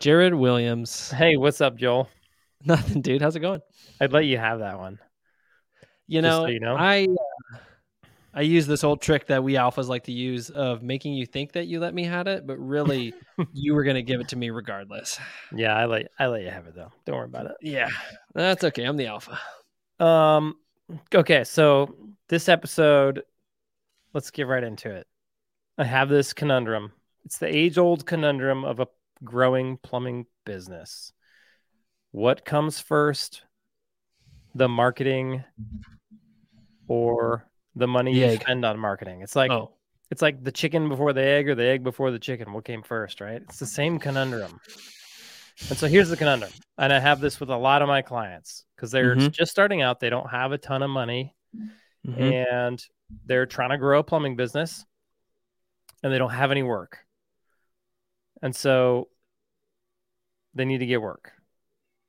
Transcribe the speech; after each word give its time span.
Jered 0.00 0.38
Williams. 0.38 1.10
Hey, 1.10 1.36
what's 1.36 1.60
up, 1.60 1.76
Joel? 1.76 2.08
Nothing, 2.64 3.02
dude. 3.02 3.20
How's 3.20 3.34
it 3.34 3.40
going? 3.40 3.60
I'd 4.00 4.12
let 4.12 4.26
you 4.26 4.38
have 4.38 4.60
that 4.60 4.78
one. 4.78 5.00
You 6.06 6.22
know, 6.22 6.44
so 6.44 6.46
you 6.46 6.60
know. 6.60 6.76
I 6.76 7.04
uh, 7.04 7.56
I 8.32 8.42
use 8.42 8.68
this 8.68 8.84
old 8.84 9.02
trick 9.02 9.26
that 9.26 9.42
we 9.42 9.54
alphas 9.54 9.88
like 9.88 10.04
to 10.04 10.12
use 10.12 10.50
of 10.50 10.82
making 10.82 11.14
you 11.14 11.26
think 11.26 11.52
that 11.52 11.66
you 11.66 11.80
let 11.80 11.94
me 11.94 12.04
have 12.04 12.28
it, 12.28 12.46
but 12.46 12.56
really 12.58 13.12
you 13.52 13.74
were 13.74 13.82
gonna 13.82 14.02
give 14.02 14.20
it 14.20 14.28
to 14.28 14.36
me 14.36 14.50
regardless. 14.50 15.18
Yeah, 15.52 15.74
I 15.74 15.86
let 15.86 16.12
I 16.18 16.26
let 16.26 16.42
you 16.42 16.50
have 16.50 16.66
it 16.66 16.76
though. 16.76 16.92
Don't 17.04 17.16
worry 17.16 17.24
about 17.24 17.46
it. 17.46 17.56
Yeah, 17.60 17.88
that's 18.34 18.62
okay. 18.64 18.84
I'm 18.84 18.96
the 18.96 19.06
alpha. 19.06 19.38
Um, 19.98 20.54
okay, 21.12 21.42
so 21.42 21.96
this 22.28 22.48
episode, 22.48 23.24
let's 24.14 24.30
get 24.30 24.46
right 24.46 24.62
into 24.62 24.94
it. 24.94 25.08
I 25.76 25.84
have 25.84 26.08
this 26.08 26.32
conundrum. 26.32 26.92
It's 27.24 27.38
the 27.38 27.52
age-old 27.52 28.06
conundrum 28.06 28.64
of 28.64 28.80
a 28.80 28.86
growing 29.24 29.76
plumbing 29.78 30.26
business. 30.44 31.12
What 32.10 32.44
comes 32.44 32.80
first, 32.80 33.42
the 34.54 34.68
marketing 34.68 35.44
or 36.86 37.46
the 37.74 37.86
money 37.86 38.14
The 38.14 38.20
you 38.20 38.26
egg. 38.26 38.40
spend 38.42 38.64
on 38.64 38.78
marketing? 38.78 39.22
It's 39.22 39.36
like 39.36 39.50
oh, 39.50 39.72
it's 40.10 40.22
like 40.22 40.42
the 40.42 40.52
chicken 40.52 40.88
before 40.88 41.12
the 41.12 41.22
egg 41.22 41.48
or 41.48 41.54
the 41.54 41.64
egg 41.66 41.84
before 41.84 42.10
the 42.10 42.18
chicken. 42.18 42.52
What 42.52 42.64
came 42.64 42.82
first, 42.82 43.20
right? 43.20 43.42
It's 43.42 43.58
the 43.58 43.66
same 43.66 43.98
conundrum. 43.98 44.58
And 45.68 45.76
so 45.76 45.86
here's 45.88 46.08
the 46.08 46.16
conundrum. 46.16 46.52
And 46.78 46.92
I 46.92 46.98
have 47.00 47.20
this 47.20 47.40
with 47.40 47.50
a 47.50 47.56
lot 47.56 47.82
of 47.82 47.88
my 47.88 48.00
clients 48.00 48.64
because 48.76 48.90
they're 48.90 49.16
Mhm. 49.16 49.32
just 49.32 49.50
starting 49.50 49.82
out. 49.82 50.00
They 50.00 50.08
don't 50.08 50.30
have 50.30 50.52
a 50.52 50.58
ton 50.58 50.82
of 50.82 50.90
money 50.90 51.34
mhm. 52.06 52.16
and 52.16 52.86
they're 53.26 53.46
trying 53.46 53.70
to 53.70 53.78
grow 53.78 53.98
a 53.98 54.04
plumbing 54.04 54.36
business 54.36 54.84
and 56.02 56.12
they 56.12 56.18
don't 56.18 56.30
have 56.30 56.50
any 56.52 56.62
work. 56.62 56.98
And 58.42 58.54
so 58.54 59.08
they 60.54 60.64
need 60.64 60.78
to 60.78 60.86
get 60.86 61.00
work. 61.02 61.32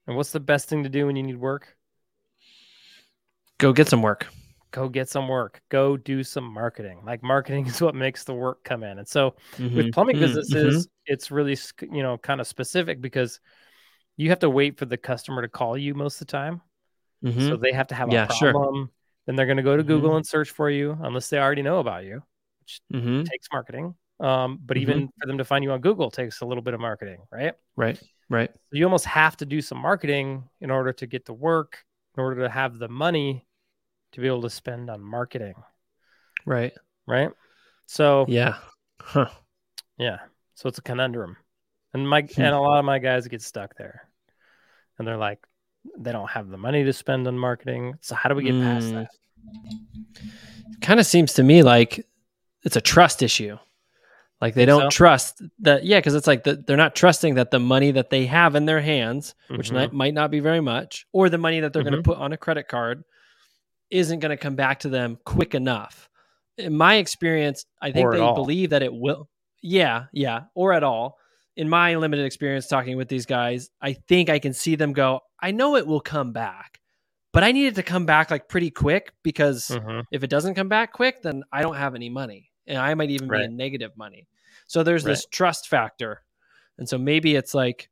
And 0.07 0.17
what's 0.17 0.31
the 0.31 0.39
best 0.39 0.69
thing 0.69 0.83
to 0.83 0.89
do 0.89 1.07
when 1.07 1.15
you 1.15 1.23
need 1.23 1.37
work? 1.37 1.77
go 3.57 3.73
get 3.73 3.87
some 3.87 4.01
work. 4.01 4.27
Go 4.71 4.87
get 4.87 5.09
some 5.09 5.27
work. 5.27 5.61
Go 5.69 5.97
do 5.97 6.23
some 6.23 6.43
marketing. 6.43 7.01
Like 7.05 7.23
marketing 7.23 7.65
is 7.67 7.81
what 7.81 7.95
makes 7.95 8.23
the 8.23 8.33
work 8.33 8.63
come 8.63 8.83
in. 8.83 8.99
And 8.99 9.07
so 9.07 9.35
with 9.73 9.89
Mhm. 9.89 9.91
plumbing 9.91 10.17
Mm, 10.17 10.19
businesses 10.19 10.87
it's 11.05 11.31
really 11.31 11.57
you 11.81 12.03
know 12.03 12.17
kind 12.17 12.39
of 12.39 12.47
specific 12.47 13.01
because 13.01 13.39
you 14.17 14.29
have 14.29 14.39
to 14.39 14.49
wait 14.49 14.77
for 14.77 14.85
the 14.85 14.97
customer 14.97 15.41
to 15.41 15.47
call 15.47 15.77
you 15.77 15.95
most 15.95 16.21
of 16.21 16.27
the 16.27 16.31
time 16.31 16.61
mhm, 17.21 17.31
mhm. 17.31 17.49
so 17.49 17.57
they 17.57 17.73
have 17.73 17.87
to 17.87 17.95
have 17.95 18.09
Yeah, 18.11 18.27
a 18.27 18.35
sure. 18.37 18.51
problem 18.51 18.91
then 19.25 19.35
they're 19.35 19.45
going 19.47 19.57
to 19.57 19.63
go 19.63 19.77
to 19.77 19.83
Mhm. 19.83 19.85
google 19.85 20.15
and 20.17 20.25
search 20.27 20.51
for 20.51 20.69
you 20.69 20.97
unless 21.01 21.29
they 21.29 21.39
already 21.39 21.63
know 21.63 21.79
about 21.79 22.05
you 22.05 22.21
which 22.61 22.81
Mhm. 22.89 23.25
takes 23.25 23.47
marketing 23.51 23.95
um, 24.19 24.59
but 24.65 24.77
even 24.77 25.07
for 25.19 25.27
them 25.27 25.37
to 25.37 25.45
find 25.45 25.63
you 25.63 25.71
on 25.71 25.81
google 25.81 26.11
takes 26.11 26.41
a 26.41 26.45
little 26.45 26.63
bit 26.63 26.73
of 26.73 26.79
marketing 26.79 27.19
right 27.31 27.53
Right, 27.75 27.99
right. 28.29 28.49
so 28.53 28.59
you 28.77 28.83
almost 28.85 29.05
have 29.05 29.37
to 29.37 29.45
do 29.45 29.61
some 29.61 29.77
marketing 29.77 30.43
in 30.61 30.69
order 30.71 30.91
to 30.93 31.07
get 31.07 31.25
the 31.25 31.33
work 31.33 31.83
in 32.17 32.21
order 32.23 32.41
to 32.43 32.49
have 32.49 32.77
the 32.79 32.87
money 32.89 33.45
to 34.11 34.21
be 34.21 34.27
able 34.27 34.41
to 34.41 34.49
spend 34.49 34.89
on 34.89 35.01
marketing 35.01 35.53
Right. 36.45 36.73
right 37.07 37.31
so 37.85 38.25
Yeah. 38.27 38.55
Huh. 39.01 39.29
Yeah. 39.97 40.19
So 40.55 40.67
it's 40.69 40.77
a 40.77 40.81
conundrum. 40.81 41.37
And 41.93 42.07
my 42.07 42.21
Hmm. 42.21 42.41
and 42.41 42.53
a 42.55 42.59
lot 42.59 42.79
of 42.79 42.85
my 42.85 42.99
guys 42.99 43.27
get 43.27 43.41
stuck 43.41 43.75
there. 43.77 44.07
And 44.97 45.07
they're 45.07 45.17
like 45.17 45.39
they 45.97 46.11
don't 46.11 46.29
have 46.29 46.49
the 46.49 46.57
money 46.57 46.83
to 46.83 46.93
spend 46.93 47.27
on 47.27 47.37
marketing. 47.39 47.95
So 48.01 48.13
how 48.15 48.29
do 48.29 48.35
we 48.35 48.43
get 48.43 48.61
past 48.61 48.87
Mm. 48.87 48.93
that? 48.95 50.81
Kind 50.81 50.99
of 50.99 51.05
seems 51.05 51.33
to 51.33 51.43
me 51.43 51.63
like 51.63 52.05
it's 52.63 52.75
a 52.75 52.81
trust 52.81 53.23
issue. 53.23 53.57
Like 54.41 54.53
they 54.53 54.65
don't 54.65 54.83
so? 54.83 54.89
trust 54.89 55.41
that. 55.59 55.83
Yeah, 55.83 55.99
because 55.99 56.15
it's 56.15 56.27
like 56.27 56.43
the, 56.45 56.55
they're 56.55 56.77
not 56.77 56.95
trusting 56.95 57.35
that 57.35 57.51
the 57.51 57.59
money 57.59 57.91
that 57.91 58.09
they 58.09 58.25
have 58.27 58.55
in 58.55 58.65
their 58.65 58.79
hands, 58.79 59.35
which 59.49 59.69
Mhm. 59.71 59.91
might, 59.91 60.13
not 60.13 60.31
be 60.31 60.39
very 60.39 60.61
much, 60.61 61.05
or 61.11 61.27
the 61.29 61.37
money 61.37 61.59
that 61.59 61.73
they're 61.73 61.83
going 61.83 61.93
Mhm. 61.93 61.97
to 61.97 62.03
put 62.03 62.17
on 62.17 62.31
a 62.31 62.37
credit 62.37 62.67
card, 62.69 63.03
isn't 63.89 64.19
going 64.19 64.29
to 64.29 64.37
come 64.37 64.55
back 64.55 64.79
to 64.79 64.89
them 64.89 65.17
quick 65.25 65.55
enough. 65.55 66.09
In 66.57 66.75
my 66.77 66.95
experience, 66.95 67.65
I 67.81 67.91
think 67.91 68.11
they 68.11 68.19
all. 68.19 68.35
believe 68.35 68.69
that 68.69 68.81
it 68.83 68.93
will. 68.93 69.29
Yeah, 69.61 70.05
yeah, 70.13 70.43
or 70.55 70.71
at 70.73 70.83
all. 70.83 71.17
In 71.57 71.67
my 71.67 71.95
limited 71.95 72.25
experience 72.25 72.67
talking 72.67 72.95
with 72.95 73.09
these 73.09 73.25
guys, 73.25 73.69
I 73.81 73.93
think 73.93 74.29
I 74.29 74.39
can 74.39 74.53
see 74.53 74.75
them 74.75 74.93
go. 74.93 75.19
I 75.41 75.51
know 75.51 75.75
it 75.75 75.85
will 75.85 75.99
come 75.99 76.31
back, 76.31 76.79
but 77.33 77.43
I 77.43 77.51
need 77.51 77.65
it 77.67 77.75
to 77.75 77.83
come 77.83 78.05
back 78.05 78.31
like 78.31 78.47
pretty 78.47 78.69
quick 78.71 79.11
because 79.23 79.67
Mhm. 79.67 80.03
if 80.11 80.23
it 80.23 80.29
doesn't 80.29 80.55
come 80.55 80.69
back 80.69 80.93
quick, 80.93 81.21
then 81.23 81.43
I 81.51 81.61
don't 81.61 81.75
have 81.75 81.95
any 81.95 82.09
money, 82.09 82.51
and 82.67 82.77
I 82.77 82.93
might 82.93 83.09
even 83.09 83.27
be 83.27 83.43
in 83.43 83.57
negative 83.57 83.91
money. 83.97 84.27
So 84.69 84.83
there's 84.83 85.03
Right. 85.03 85.13
this 85.13 85.25
trust 85.25 85.67
factor, 85.67 86.21
and 86.77 86.87
so 86.87 86.99
maybe 86.99 87.35
it's 87.35 87.55
like 87.55 87.89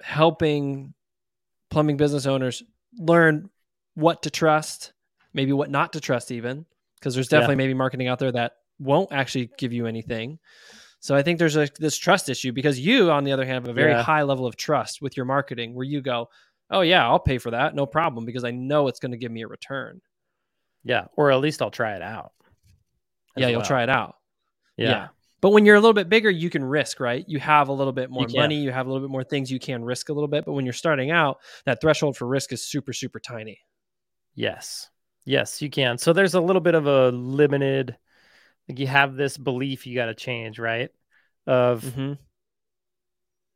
helping 0.00 0.94
plumbing 1.70 1.96
business 1.96 2.24
owners 2.24 2.62
learn 2.98 3.50
what 3.94 4.22
to 4.22 4.30
trust, 4.30 4.92
maybe 5.34 5.52
what 5.52 5.68
not 5.68 5.92
to 5.94 6.00
trust, 6.00 6.30
even 6.30 6.66
because 6.94 7.14
there's 7.14 7.26
Yeah. 7.30 7.38
definitely 7.40 7.56
maybe 7.56 7.74
marketing 7.74 8.06
out 8.06 8.20
there 8.20 8.30
that 8.32 8.52
won't 8.78 9.10
actually 9.12 9.50
give 9.58 9.72
you 9.72 9.86
anything. 9.86 10.38
So 11.00 11.16
I 11.16 11.22
think 11.22 11.38
there's 11.40 11.56
a, 11.56 11.68
this 11.78 11.96
trust 11.96 12.28
issue 12.28 12.52
because 12.52 12.78
you, 12.78 13.10
on 13.10 13.24
the 13.24 13.32
other 13.32 13.44
hand, 13.44 13.54
have 13.64 13.68
a 13.68 13.72
very 13.72 13.92
Yeah. 13.92 14.02
high 14.02 14.22
level 14.22 14.46
of 14.46 14.56
trust 14.56 15.02
with 15.02 15.16
your 15.16 15.26
marketing, 15.26 15.74
where 15.74 15.84
you 15.84 16.00
go, 16.00 16.30
"Oh 16.70 16.82
yeah, 16.82 17.04
I'll 17.06 17.18
pay 17.18 17.38
for 17.38 17.50
that, 17.50 17.74
no 17.74 17.86
problem," 17.86 18.24
because 18.24 18.44
I 18.44 18.52
know 18.52 18.86
it's 18.86 19.00
going 19.00 19.12
to 19.12 19.18
give 19.18 19.32
me 19.32 19.42
a 19.42 19.48
return. 19.48 20.00
Yeah. 20.84 21.06
Or 21.16 21.32
at 21.32 21.40
least 21.40 21.60
I'll 21.60 21.70
try 21.72 21.96
it 21.96 22.02
out. 22.02 22.32
yeah, 23.36 23.48
you'll 23.48 23.62
try 23.62 23.82
it 23.82 23.88
out. 23.88 24.16
Yeah. 24.76 24.90
yeah. 24.90 25.08
But 25.40 25.50
when 25.50 25.64
you're 25.64 25.76
a 25.76 25.80
little 25.80 25.94
bit 25.94 26.08
bigger, 26.08 26.28
you 26.30 26.50
can 26.50 26.62
risk, 26.62 27.00
right? 27.00 27.24
You 27.26 27.38
have 27.40 27.68
a 27.68 27.72
little 27.72 27.92
bit 27.94 28.10
more 28.10 28.26
can. 28.26 28.36
money, 28.36 28.56
you 28.56 28.70
have 28.72 28.86
a 28.86 28.92
little 28.92 29.06
bit 29.06 29.12
more 29.12 29.24
things 29.24 29.50
you 29.50 29.58
can 29.58 29.82
risk 29.84 30.08
a 30.10 30.12
little 30.12 30.28
bit. 30.28 30.44
But 30.44 30.52
when 30.52 30.66
you're 30.66 30.72
starting 30.74 31.10
out, 31.10 31.38
that 31.64 31.80
threshold 31.80 32.16
for 32.16 32.26
risk 32.26 32.52
is 32.52 32.62
super, 32.62 32.92
super 32.92 33.18
tiny. 33.20 33.58
Yes. 34.34 34.90
Yes, 35.24 35.62
you 35.62 35.70
can. 35.70 35.96
So 35.98 36.12
there's 36.12 36.34
a 36.34 36.40
little 36.40 36.60
bit 36.60 36.74
of 36.74 36.86
a 36.86 37.08
limited 37.10 37.96
like 38.68 38.78
you 38.78 38.86
have 38.86 39.16
this 39.16 39.36
belief 39.36 39.86
you 39.86 39.94
got 39.94 40.06
to 40.06 40.14
change, 40.14 40.58
right? 40.58 40.90
Of 41.46 41.82
Mm-hmm. 41.84 42.12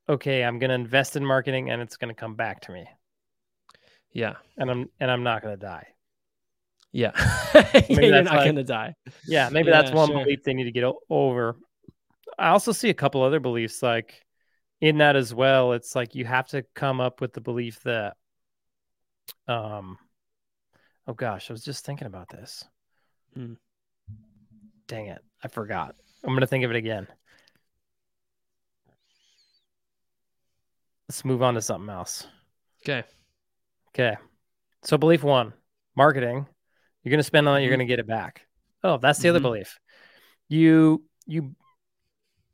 okay, 0.08 0.42
I'm 0.44 0.58
going 0.58 0.68
to 0.70 0.74
invest 0.74 1.16
in 1.16 1.24
marketing 1.24 1.70
and 1.70 1.80
it's 1.82 1.96
going 1.96 2.14
to 2.14 2.18
come 2.18 2.34
back 2.34 2.62
to 2.62 2.72
me. 2.72 2.86
Yeah. 4.12 4.34
And 4.56 4.70
I'm 4.70 4.88
and 5.00 5.10
I'm 5.10 5.22
not 5.22 5.42
going 5.42 5.54
to 5.58 5.60
die. 5.60 5.88
Yeah. 6.92 7.10
yeah 7.54 7.82
you're 7.88 8.22
not 8.22 8.26
like- 8.36 8.44
going 8.44 8.56
to 8.56 8.64
die. 8.64 8.94
Yeah, 9.26 9.48
maybe 9.50 9.70
that's 9.70 9.90
one 9.90 10.08
sure. 10.08 10.24
belief 10.24 10.42
they 10.44 10.54
need 10.54 10.64
to 10.64 10.72
get 10.72 10.84
over. 11.10 11.56
I 12.38 12.48
also 12.48 12.72
see 12.72 12.90
a 12.90 12.94
couple 12.94 13.22
other 13.22 13.40
beliefs 13.40 13.82
like 13.82 14.24
in 14.80 14.98
that 14.98 15.16
as 15.16 15.32
well. 15.34 15.72
It's 15.72 15.94
like 15.94 16.14
you 16.14 16.24
have 16.24 16.48
to 16.48 16.64
come 16.74 17.00
up 17.00 17.20
with 17.20 17.32
the 17.32 17.40
belief 17.40 17.80
that 17.84 18.16
um 19.48 19.98
oh 21.06 21.12
gosh, 21.14 21.50
I 21.50 21.52
was 21.52 21.64
just 21.64 21.84
thinking 21.84 22.06
about 22.06 22.28
this. 22.28 22.64
Hmm. 23.34 23.54
Dang 24.86 25.06
it. 25.06 25.22
I 25.42 25.48
forgot. 25.48 25.94
I'm 26.22 26.30
going 26.30 26.40
to 26.40 26.46
think 26.46 26.64
of 26.64 26.70
it 26.70 26.76
again. 26.76 27.06
Let's 31.08 31.24
move 31.24 31.42
on 31.42 31.54
to 31.54 31.62
something 31.62 31.88
else. 31.90 32.26
Okay. 32.82 33.04
Okay. 33.90 34.16
So 34.82 34.96
belief 34.98 35.22
1, 35.22 35.52
marketing. 35.96 36.46
You're 37.02 37.10
going 37.10 37.18
to 37.18 37.24
spend 37.24 37.48
on 37.48 37.58
it, 37.58 37.60
you're 37.62 37.68
Mhm. 37.68 37.76
going 37.76 37.86
to 37.86 37.92
get 37.92 37.98
it 37.98 38.06
back. 38.06 38.46
Oh, 38.82 38.96
that's 38.98 39.18
the 39.18 39.28
other 39.28 39.38
Mhm. 39.38 39.42
belief. 39.42 39.78
You 40.48 41.04
you 41.26 41.54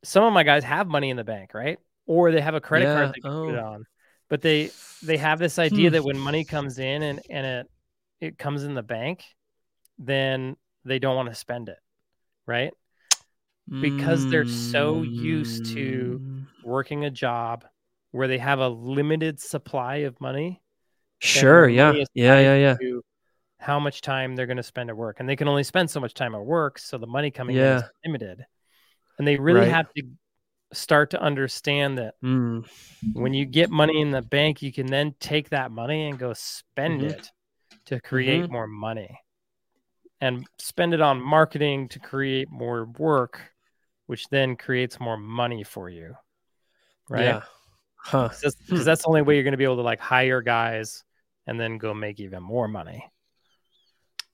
some 0.02 0.24
of 0.24 0.32
my 0.32 0.42
guys 0.42 0.64
have 0.64 0.88
money 0.88 1.10
in 1.10 1.16
the 1.16 1.24
bank, 1.24 1.52
right? 1.54 1.78
Or 2.06 2.32
they 2.32 2.40
have 2.40 2.54
a 2.54 2.60
credit 2.60 2.86
Yeah, 2.86 2.94
card 2.94 3.08
they 3.14 3.20
can 3.20 3.30
put 3.32 3.54
it 3.54 3.58
oh. 3.58 3.66
on. 3.66 3.84
But 4.28 4.42
they 4.42 4.70
they 5.02 5.16
have 5.16 5.38
this 5.38 5.58
idea 5.58 5.88
Hmm. 5.90 5.94
that 5.94 6.04
when 6.04 6.18
money 6.18 6.44
comes 6.44 6.78
in 6.78 7.02
and 7.02 7.20
and 7.28 7.46
it 7.46 7.70
it 8.20 8.38
comes 8.38 8.64
in 8.64 8.74
the 8.74 8.82
bank, 8.82 9.24
then 9.98 10.56
they 10.84 10.98
don't 10.98 11.16
want 11.16 11.28
to 11.28 11.34
spend 11.34 11.68
it, 11.68 11.78
right? 12.46 12.72
Because 13.68 14.28
they're 14.30 14.46
so 14.46 15.02
used 15.02 15.66
to- 15.74 16.18
Mm. 16.20 16.46
Working 16.64 17.04
a 17.04 17.10
job 17.10 17.64
where 18.10 18.26
they 18.28 18.38
have 18.38 18.58
a 18.58 18.68
limited 18.68 19.38
supply 19.40 19.96
of 19.98 20.20
money 20.20 20.60
Sure. 21.20 21.68
Yeah. 21.68 21.92
money 21.92 22.06
Yeah. 22.14 22.40
Yeah. 22.40 22.76
Yeah. 22.80 23.00
how 23.58 23.78
much 23.78 24.00
time 24.00 24.34
they're 24.36 24.46
going 24.46 24.56
to 24.56 24.62
spend 24.62 24.90
at 24.90 24.96
work 24.96 25.20
and 25.20 25.28
they 25.28 25.36
can 25.36 25.46
only 25.48 25.62
spend 25.62 25.88
so 25.90 26.00
much 26.00 26.14
time 26.14 26.34
at 26.34 26.44
work 26.44 26.78
so 26.78 26.96
the 26.98 27.06
money 27.06 27.30
coming 27.30 27.56
in 27.56 27.62
is 27.62 27.82
limited 28.04 28.44
and 29.20 29.28
they 29.28 29.36
really 29.36 29.60
Right. 29.60 29.68
have 29.68 29.92
to 29.92 30.02
start 30.72 31.10
to 31.10 31.20
understand 31.20 31.98
that 31.98 32.14
Mm. 32.22 32.66
when 33.12 33.34
you 33.34 33.44
get 33.44 33.68
money 33.68 34.00
in 34.00 34.12
the 34.12 34.22
bank 34.22 34.62
you 34.62 34.72
can 34.72 34.86
then 34.86 35.14
take 35.20 35.50
that 35.50 35.70
money 35.70 36.08
and 36.08 36.18
go 36.18 36.32
spend 36.32 37.02
Mhm. 37.02 37.10
it 37.10 37.30
to 37.84 38.00
create 38.00 38.44
Mm-hmm. 38.44 38.52
more 38.52 38.66
money 38.66 39.20
and 40.22 40.48
spend 40.58 40.94
it 40.94 41.02
on 41.02 41.20
marketing 41.20 41.88
to 41.88 41.98
create 41.98 42.48
more 42.50 42.86
work 42.86 43.52
which 44.06 44.26
then 44.30 44.56
creates 44.56 44.98
more 44.98 45.18
money 45.18 45.64
for 45.64 45.90
you 45.90 46.16
right 47.10 47.24
Yeah. 47.24 47.42
Huh. 47.96 48.28
because 48.30 48.54
Hmm. 48.68 48.82
that's 48.82 49.02
the 49.02 49.08
only 49.08 49.20
way 49.20 49.34
you're 49.34 49.44
going 49.44 49.52
to 49.52 49.58
be 49.58 49.64
able 49.64 49.76
to 49.76 49.82
like 49.82 50.00
hire 50.00 50.40
guys 50.40 51.04
and 51.46 51.60
then 51.60 51.76
go 51.76 51.92
make 51.92 52.20
even 52.20 52.42
more 52.42 52.68
money. 52.68 53.04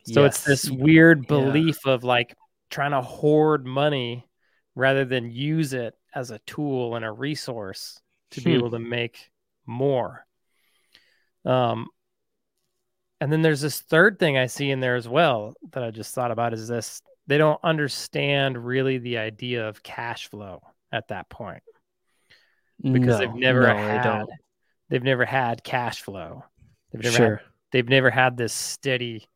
So 0.05 0.25
it's 0.25 0.44
this 0.44 0.67
Yes. 0.71 0.79
weird 0.79 1.23
Yeah. 1.23 1.29
belief 1.29 1.85
of 1.85 2.05
like 2.05 2.37
trying 2.71 2.93
to 2.93 3.03
hoard 3.03 3.67
money 3.67 4.29
rather 4.76 5.05
than 5.05 5.32
use 5.32 5.73
it 5.73 5.96
as 6.14 6.31
a 6.31 6.38
tool 6.40 6.94
and 6.94 7.05
a 7.05 7.11
resource 7.11 8.00
to 8.31 8.40
be 8.40 8.52
Hmm. 8.52 8.58
able 8.58 8.70
to 8.70 8.78
make 8.78 9.31
more. 9.67 10.25
Um, 11.44 11.88
and 13.20 13.32
then 13.32 13.43
there's 13.43 13.61
this 13.62 13.81
third 13.81 14.19
thing 14.19 14.37
I 14.38 14.46
see 14.46 14.70
in 14.70 14.78
there 14.81 14.94
as 14.96 15.08
well 15.08 15.55
that 15.73 15.82
I 15.82 15.90
just 15.90 16.14
thought 16.14 16.31
about 16.31 16.52
is 16.52 16.69
this 16.69 17.00
they 17.26 17.38
don't 17.38 17.58
understand 17.64 18.64
really 18.64 18.99
the 18.99 19.19
idea 19.19 19.69
of 19.69 19.82
cash 19.82 20.28
flow 20.28 20.62
at 20.93 21.08
that 21.08 21.29
point 21.29 21.62
because 22.82 23.19
they've 23.19 23.34
never 23.34 23.62
no, 23.62 23.75
they 23.75 23.81
had 23.81 24.02
don't. 24.02 24.31
they've 24.90 25.02
never 25.02 25.25
had 25.25 25.64
cash 25.64 26.02
flow. 26.02 26.44
They've 26.93 27.02
never 27.02 27.17
Sure. 27.17 27.37
had, 27.37 27.44
they've 27.72 27.88
never 27.88 28.11
had 28.11 28.37
this 28.37 28.52
steady 28.52 29.26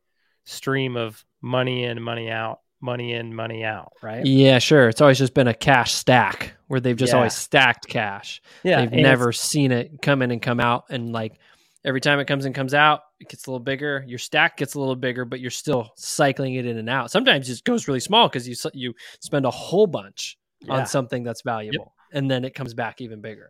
stream 0.45 0.95
of 0.95 1.25
money 1.41 1.83
in, 1.83 2.01
money 2.01 2.29
out, 2.31 2.61
money 2.81 3.13
in, 3.13 3.33
money 3.35 3.63
out, 3.63 3.93
right? 4.01 4.25
Yeah, 4.25 4.59
sure. 4.59 4.89
It's 4.89 5.01
always 5.01 5.17
just 5.17 5.33
been 5.33 5.47
a 5.47 5.53
cash 5.53 5.93
stack 5.93 6.53
where 6.67 6.79
they've 6.79 6.95
just 6.97 7.11
Yeah. 7.13 7.17
always 7.17 7.33
stacked 7.33 7.87
cash. 7.87 8.41
Yeah, 8.63 8.81
they've 8.85 8.91
never 9.01 9.31
seen 9.31 9.71
it 9.71 10.01
come 10.01 10.21
in 10.21 10.31
and 10.31 10.41
come 10.41 10.59
out 10.59 10.85
and 10.89 11.11
like 11.11 11.39
every 11.83 12.01
time 12.01 12.19
it 12.19 12.25
comes 12.25 12.45
and 12.45 12.53
comes 12.53 12.73
out 12.75 13.01
it 13.19 13.27
gets 13.27 13.47
a 13.47 13.49
little 13.49 13.63
bigger 13.63 14.05
your 14.07 14.19
stack 14.19 14.55
gets 14.55 14.75
a 14.75 14.79
little 14.79 14.95
bigger 14.95 15.25
but 15.25 15.39
you're 15.39 15.49
still 15.49 15.89
cycling 15.95 16.53
it 16.53 16.65
in 16.67 16.77
and 16.77 16.87
out 16.87 17.09
sometimes 17.09 17.49
it 17.49 17.63
goes 17.63 17.87
really 17.87 17.99
small 17.99 18.27
because 18.27 18.47
you 18.47 18.55
you 18.75 18.93
spend 19.19 19.45
a 19.47 19.49
whole 19.51 19.87
bunch 19.87 20.37
Yeah. 20.61 20.73
on 20.75 20.85
something 20.85 21.23
that's 21.23 21.41
valuable 21.41 21.95
and 22.13 22.29
then 22.29 22.45
it 22.45 22.53
comes 22.53 22.75
back 22.75 23.01
even 23.01 23.19
bigger 23.19 23.49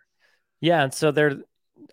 Yeah, 0.62 0.82
and 0.84 0.94
so 0.94 1.12
they're 1.12 1.40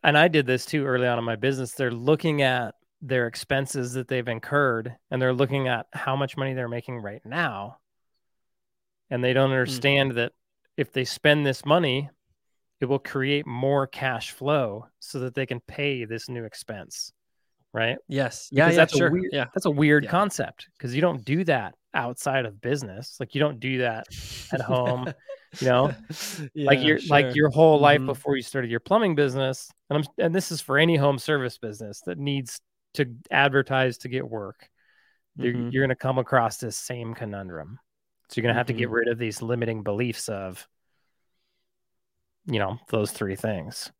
and 0.04 0.16
I 0.16 0.28
did 0.28 0.46
this 0.46 0.64
too 0.64 0.86
early 0.86 1.08
on 1.08 1.18
in 1.18 1.24
my 1.24 1.34
business. 1.34 1.72
They're 1.72 1.90
looking 1.90 2.42
at 2.42 2.74
their 3.00 3.26
expenses 3.26 3.92
that 3.92 4.08
they've 4.08 4.26
incurred 4.28 4.96
and 5.10 5.20
they're 5.22 5.32
looking 5.32 5.68
at 5.68 5.86
how 5.92 6.16
much 6.16 6.36
money 6.36 6.54
they're 6.54 6.68
making 6.68 6.98
right 6.98 7.22
now. 7.24 7.78
And 9.10 9.22
they 9.22 9.32
don't 9.32 9.50
understand 9.50 10.12
that 10.12 10.32
if 10.76 10.92
they 10.92 11.04
spend 11.04 11.46
this 11.46 11.64
money, 11.64 12.10
it 12.80 12.86
will 12.86 12.98
create 12.98 13.46
more 13.46 13.86
cash 13.86 14.32
flow 14.32 14.86
so 15.00 15.20
that 15.20 15.34
they 15.34 15.46
can 15.46 15.60
pay 15.60 16.04
this 16.04 16.28
new 16.28 16.44
expense. 16.44 17.12
Right? 17.74 17.98
yes 18.08 18.48
yeah 18.50 18.70
yeah 18.70 18.76
that's 18.76 18.94
a 18.94 18.96
sure 18.96 19.10
weird- 19.12 19.30
yeah 19.30 19.44
That's 19.54 19.66
a 19.66 19.70
weird 19.70 20.04
Yeah. 20.04 20.10
concept 20.10 20.68
because 20.76 20.94
you 20.94 21.02
don't 21.02 21.22
do 21.22 21.44
that 21.44 21.74
outside 21.92 22.46
of 22.46 22.60
business. 22.62 23.16
Like 23.20 23.34
you 23.34 23.40
don't 23.40 23.60
do 23.60 23.78
that 23.78 24.06
at 24.52 24.62
home, 24.62 25.12
you 25.60 25.66
know? 25.68 25.92
like 26.56 26.82
your 26.82 26.98
sure. 26.98 27.08
like 27.10 27.34
your 27.36 27.50
whole 27.50 27.78
life 27.78 28.00
Mhm. 28.00 28.06
before 28.06 28.36
you 28.36 28.42
started 28.42 28.70
your 28.70 28.80
plumbing 28.80 29.14
business 29.14 29.70
and 29.90 29.98
I'm 29.98 30.04
and 30.24 30.34
this 30.34 30.50
is 30.50 30.62
for 30.62 30.78
any 30.78 30.96
home 30.96 31.18
service 31.18 31.58
business 31.58 32.00
that 32.06 32.18
needs 32.18 32.58
to 32.98 33.16
advertise 33.30 33.98
to 33.98 34.08
get 34.08 34.28
work 34.28 34.70
you're, 35.36 35.52
Mhm. 35.54 35.72
you're 35.72 35.82
going 35.82 35.88
to 35.90 35.94
come 35.96 36.18
across 36.18 36.56
this 36.58 36.76
same 36.76 37.14
conundrum. 37.14 37.78
So 38.28 38.34
you're 38.38 38.42
going 38.42 38.54
to 38.54 38.58
have 38.58 38.66
to 38.66 38.72
get 38.72 38.88
Mhm. 38.88 38.92
rid 38.92 39.08
of 39.08 39.18
these 39.18 39.40
limiting 39.40 39.82
beliefs 39.84 40.28
of 40.28 40.66
you 42.46 42.58
know 42.58 42.78
those 42.88 43.12
three 43.12 43.36
things. 43.36 43.92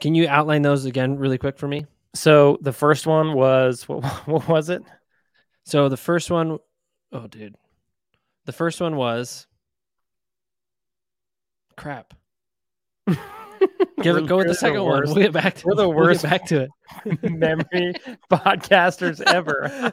Can 0.00 0.14
you 0.14 0.26
outline 0.28 0.62
those 0.62 0.86
again 0.86 1.18
really 1.18 1.38
quick 1.38 1.58
for 1.58 1.68
me? 1.68 1.86
So 2.14 2.58
the 2.62 2.72
first 2.72 3.06
one 3.06 3.34
was 3.34 3.82
what, 3.88 4.02
what 4.26 4.48
was 4.48 4.70
it? 4.70 4.82
So 5.64 5.88
the 5.88 5.96
first 5.96 6.30
one 6.30 6.58
oh 7.12 7.26
dude. 7.26 7.56
The 8.46 8.52
first 8.52 8.80
one 8.80 8.96
was 8.96 9.46
crap 11.76 12.14
Give 14.02 14.14
We're- 14.14 14.24
it, 14.24 14.28
go 14.28 14.36
with 14.38 14.46
the 14.46 14.54
second 14.54 14.82
one. 14.82 15.00
worst- 15.00 15.14
We'll 15.14 15.22
get 15.24 15.32
back 15.32 15.54
to 15.56 15.66
we're 15.66 15.74
the 15.74 15.88
we'll 15.88 15.96
worst 15.96 16.22
back 16.22 16.46
to 16.46 16.62
it. 16.62 16.70
memory 17.30 17.94
podcasters 18.30 19.20
ever 19.26 19.92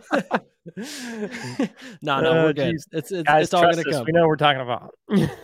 no, 2.01 2.19
no, 2.21 2.31
we're 2.45 2.53
good. 2.53 2.71
geez. 2.73 2.87
It's 2.91 3.11
it's, 3.11 3.23
Guys, 3.27 3.45
it's 3.45 3.53
all 3.53 3.61
gonna 3.61 3.77
us. 3.77 3.83
come. 3.89 4.05
we 4.05 4.11
know 4.11 4.27
we're 4.27 4.35
talking 4.35 4.61
about 4.61 4.93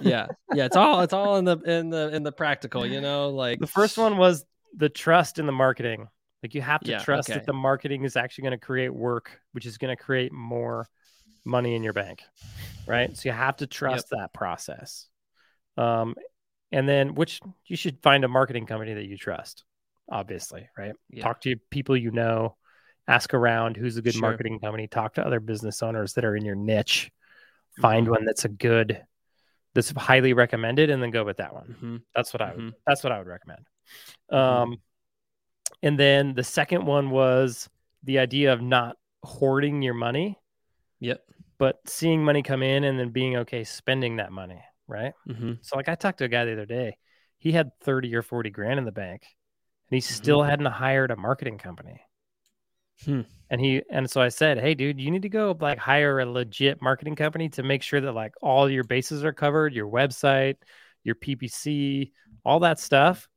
Yeah, 0.01 0.27
yeah. 0.53 0.65
It's 0.65 0.75
all 0.75 1.01
it's 1.01 1.13
all 1.13 1.37
in 1.37 1.45
the 1.45 1.57
in 1.59 1.89
the 1.89 2.13
in 2.13 2.23
the 2.23 2.31
practical. 2.31 2.85
You 2.85 3.01
know, 3.01 3.29
like 3.29 3.59
the 3.59 3.67
first 3.67 3.97
one 3.97 4.17
was 4.17 4.45
the 4.75 4.89
trust 4.89 5.39
in 5.39 5.45
the 5.45 5.51
marketing. 5.51 6.07
Like 6.41 6.53
you 6.55 6.61
have 6.61 6.81
to 6.81 6.91
Yeah, 6.91 6.99
trust 6.99 7.29
okay. 7.29 7.39
that 7.39 7.45
the 7.45 7.53
marketing 7.53 8.03
is 8.03 8.17
actually 8.17 8.43
going 8.43 8.59
to 8.59 8.65
create 8.65 8.93
work, 8.93 9.39
which 9.53 9.65
is 9.65 9.77
going 9.77 9.95
to 9.95 10.01
create 10.01 10.33
more 10.33 10.87
money 11.45 11.75
in 11.75 11.83
your 11.83 11.93
bank, 11.93 12.21
right? 12.85 13.15
So 13.15 13.29
you 13.29 13.33
have 13.33 13.57
to 13.57 13.67
trust 13.67 14.09
that 14.11 14.33
process. 14.33 15.07
Um, 15.77 16.15
and 16.73 16.89
then 16.89 17.13
which 17.13 17.39
you 17.67 17.77
should 17.77 18.01
find 18.01 18.25
a 18.25 18.27
marketing 18.27 18.65
company 18.65 18.95
that 18.95 19.05
you 19.05 19.15
trust, 19.15 19.63
obviously, 20.09 20.67
right? 20.77 20.93
Yeah. 21.09 21.23
Talk 21.23 21.39
to 21.41 21.55
people 21.69 21.95
you 21.95 22.09
know, 22.11 22.57
ask 23.07 23.33
around 23.33 23.77
who's 23.77 23.95
a 23.95 24.01
good 24.01 24.13
Sure. 24.13 24.21
marketing 24.21 24.59
company, 24.59 24.87
talk 24.87 25.13
to 25.13 25.25
other 25.25 25.39
business 25.39 25.83
owners 25.83 26.13
that 26.13 26.25
are 26.25 26.35
in 26.35 26.43
your 26.43 26.55
niche, 26.55 27.11
find 27.79 28.07
Mhm. 28.07 28.11
one 28.11 28.25
that's 28.25 28.45
a 28.45 28.49
good, 28.49 29.05
that's 29.75 29.91
highly 29.91 30.33
recommended, 30.33 30.89
and 30.89 31.01
then 31.01 31.11
go 31.11 31.23
with 31.23 31.37
that 31.37 31.53
one. 31.53 31.75
Mhm. 31.81 32.03
That's 32.15 32.33
what 32.33 32.41
I 32.41 32.51
would, 32.55 32.59
Mhm. 32.59 32.73
that's 32.87 33.03
what 33.03 33.13
I 33.13 33.19
would 33.19 33.27
recommend. 33.27 33.67
Mhm. 34.31 34.37
Um, 34.37 34.81
and 35.83 35.99
then 35.99 36.33
the 36.33 36.43
second 36.43 36.85
one 36.85 37.11
was 37.11 37.69
the 38.01 38.17
idea 38.17 38.51
of 38.51 38.61
not 38.61 38.97
hoarding 39.23 39.83
your 39.83 39.93
money, 39.93 40.39
Yep. 41.01 41.23
but 41.59 41.87
seeing 41.87 42.23
money 42.23 42.41
come 42.41 42.63
in 42.63 42.83
and 42.83 42.97
then 42.99 43.09
being 43.09 43.37
okay 43.37 43.63
spending 43.63 44.15
that 44.15 44.31
money, 44.31 44.63
right? 44.87 45.13
hmm 45.27 45.53
So 45.61 45.77
like 45.77 45.89
I 45.89 45.95
talked 45.95 46.19
to 46.19 46.25
a 46.25 46.29
guy 46.29 46.45
the 46.45 46.53
other 46.53 46.65
day, 46.65 46.97
he 47.39 47.51
had 47.51 47.71
30 47.81 48.15
or 48.15 48.21
40 48.21 48.49
grand 48.49 48.79
in 48.79 48.85
the 48.85 48.91
bank 48.91 49.23
and 49.89 49.95
he 49.97 50.01
Mm-hmm. 50.11 50.35
still 50.35 50.43
hadn't 50.43 50.67
hired 50.67 51.11
a 51.11 51.15
marketing 51.17 51.57
company. 51.59 52.01
Hmm. 53.05 53.21
And 53.49 53.61
he 53.61 53.83
and 53.91 54.09
so 54.09 54.21
I 54.21 54.29
said, 54.29 54.57
"Hey 54.59 54.73
dude, 54.73 54.99
you 54.99 55.11
need 55.11 55.21
to 55.23 55.29
go 55.29 55.55
like 55.59 55.77
hire 55.77 56.19
a 56.19 56.25
legit 56.25 56.81
marketing 56.81 57.15
company 57.15 57.49
to 57.49 57.63
make 57.63 57.83
sure 57.83 58.01
that 58.01 58.13
like 58.13 58.33
all 58.41 58.69
your 58.69 58.83
bases 58.83 59.23
are 59.23 59.33
covered, 59.33 59.73
your 59.73 59.87
website, 59.89 60.55
your 61.03 61.15
PPC, 61.15 62.13
all 62.43 62.61
that 62.61 62.79
stuff. 62.79 63.27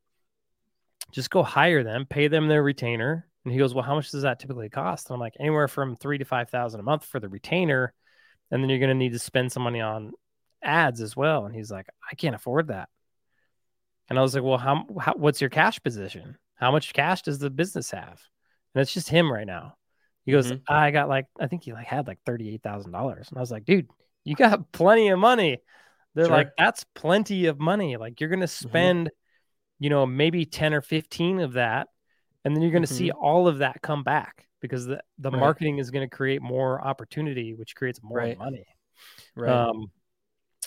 Just 1.11 1.29
go 1.29 1.43
hire 1.43 1.83
them, 1.83 2.05
pay 2.05 2.27
them 2.27 2.47
their 2.47 2.63
retainer." 2.63 3.27
And 3.43 3.51
he 3.53 3.59
goes, 3.59 3.73
"Well, 3.73 3.83
how 3.83 3.95
much 3.95 4.11
does 4.11 4.23
that 4.23 4.39
typically 4.39 4.69
cost?" 4.69 5.07
And 5.09 5.15
I'm 5.15 5.19
like, 5.19 5.35
"Anywhere 5.39 5.67
from 5.67 5.95
3 5.95 6.17
to 6.17 6.25
5,000 6.25 6.79
a 6.79 6.83
month 6.83 7.05
for 7.05 7.19
the 7.19 7.29
retainer, 7.29 7.93
and 8.51 8.63
then 8.63 8.69
you're 8.69 8.79
going 8.79 8.89
to 8.89 8.95
need 8.95 9.13
to 9.13 9.19
spend 9.19 9.51
some 9.51 9.63
money 9.63 9.81
on 9.81 10.13
ads 10.63 11.01
as 11.01 11.15
well." 11.15 11.45
And 11.45 11.55
he's 11.55 11.71
like, 11.71 11.87
"I 12.11 12.15
can't 12.15 12.35
afford 12.35 12.67
that." 12.69 12.89
And 14.09 14.17
I 14.17 14.21
was 14.21 14.33
like, 14.33 14.43
"Well, 14.43 14.57
how, 14.57 14.85
how 14.99 15.13
what's 15.15 15.41
your 15.41 15.49
cash 15.49 15.81
position? 15.81 16.37
How 16.55 16.71
much 16.71 16.93
cash 16.93 17.21
does 17.23 17.39
the 17.39 17.49
business 17.49 17.91
have?" 17.91 18.21
And 18.73 18.81
it's 18.81 18.93
just 18.93 19.09
him 19.09 19.31
right 19.31 19.47
now. 19.47 19.75
He 20.25 20.31
goes, 20.31 20.51
Mhm. 20.51 20.61
I 20.67 20.91
got 20.91 21.09
like, 21.09 21.27
I 21.39 21.47
think 21.47 21.63
he 21.63 21.73
like 21.73 21.87
had 21.87 22.07
like 22.07 22.19
thirty-eight 22.25 22.61
thousand 22.63 22.91
dollars, 22.91 23.29
and 23.29 23.37
I 23.37 23.41
was 23.41 23.51
like, 23.51 23.65
dude, 23.65 23.89
you 24.23 24.35
got 24.35 24.71
plenty 24.71 25.09
of 25.09 25.19
money. 25.19 25.59
They're 26.15 26.25
Sure. 26.25 26.35
like, 26.35 26.49
that's 26.57 26.83
plenty 26.95 27.45
of 27.45 27.59
money. 27.59 27.97
Like 27.97 28.19
you're 28.19 28.29
gonna 28.29 28.47
spend, 28.47 29.09
you 29.79 29.89
know, 29.89 30.05
maybe 30.05 30.45
ten 30.45 30.73
or 30.73 30.81
fifteen 30.81 31.39
of 31.39 31.53
that, 31.53 31.87
and 32.43 32.55
then 32.55 32.61
you're 32.61 32.71
gonna 32.71 32.87
see 32.87 33.11
all 33.11 33.47
of 33.47 33.59
that 33.59 33.81
come 33.81 34.03
back 34.03 34.47
because 34.61 34.85
the 34.85 35.01
the 35.19 35.31
Right. 35.31 35.39
marketing 35.39 35.77
is 35.79 35.91
gonna 35.91 36.09
create 36.09 36.41
more 36.41 36.81
opportunity, 36.81 37.53
which 37.53 37.75
creates 37.75 38.01
more 38.01 38.17
Right. 38.17 38.37
money. 38.37 38.65
Right. 39.35 39.51
Um, 39.51 39.91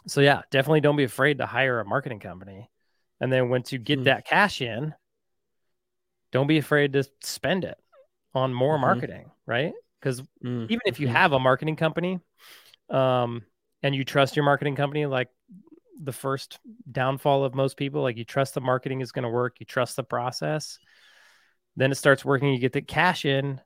so 0.06 0.20
yeah, 0.20 0.42
definitely 0.50 0.80
don't 0.80 0.96
be 0.96 1.04
afraid 1.04 1.38
to 1.38 1.46
hire 1.46 1.80
a 1.80 1.84
marketing 1.84 2.20
company. 2.20 2.70
And 3.20 3.32
then 3.32 3.50
once 3.50 3.72
you 3.72 3.78
get 3.78 3.98
Hmm. 3.98 4.04
that 4.04 4.24
cash 4.24 4.60
in, 4.60 4.94
don't 6.32 6.46
be 6.46 6.58
afraid 6.58 6.92
to 6.94 7.04
spend 7.22 7.64
it 7.64 7.78
on 8.34 8.54
more 8.54 8.76
Mhm. 8.76 8.80
marketing, 8.80 9.30
right? 9.46 9.74
Because 10.00 10.22
Mm. 10.44 10.70
even 10.70 10.80
if 10.86 11.00
you 11.00 11.08
Mhm. 11.08 11.12
have 11.12 11.32
a 11.32 11.38
marketing 11.38 11.76
company, 11.76 12.20
um, 12.88 13.44
and 13.82 13.94
you 13.94 14.04
trust 14.04 14.36
your 14.36 14.44
marketing 14.44 14.76
company, 14.76 15.06
like 15.06 15.28
the 16.02 16.12
first 16.12 16.58
downfall 16.90 17.44
of 17.44 17.54
most 17.54 17.76
people, 17.76 18.02
like 18.02 18.16
you 18.16 18.24
trust 18.24 18.54
the 18.54 18.60
marketing 18.60 19.00
is 19.00 19.12
going 19.12 19.24
to 19.24 19.28
work, 19.28 19.60
you 19.60 19.66
trust 19.66 19.96
the 19.96 20.04
process, 20.04 20.78
then 21.76 21.92
it 21.92 21.96
starts 21.96 22.24
working, 22.24 22.52
you 22.52 22.58
get 22.58 22.72
the 22.72 22.82
cash 22.82 23.24
in, 23.24 23.60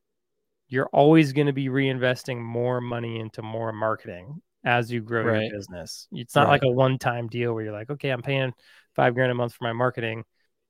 you're 0.68 0.88
always 0.92 1.32
going 1.32 1.46
to 1.46 1.52
be 1.52 1.68
reinvesting 1.68 2.40
more 2.40 2.80
money 2.80 3.20
into 3.20 3.42
more 3.42 3.72
marketing 3.72 4.40
as 4.64 4.90
you 4.90 5.00
grow 5.00 5.24
Right. 5.24 5.42
your 5.42 5.52
business. 5.58 6.08
It's 6.12 6.34
not 6.34 6.44
Right. 6.46 6.52
like 6.52 6.62
a 6.64 6.70
one 6.70 6.98
time 6.98 7.28
deal 7.28 7.54
where 7.54 7.64
you're 7.64 7.72
like, 7.72 7.90
okay, 7.90 8.10
I'm 8.10 8.22
paying 8.22 8.52
five 8.96 9.14
grand 9.14 9.30
a 9.30 9.34
month 9.34 9.54
for 9.54 9.64
my 9.64 9.72
marketing. 9.72 10.24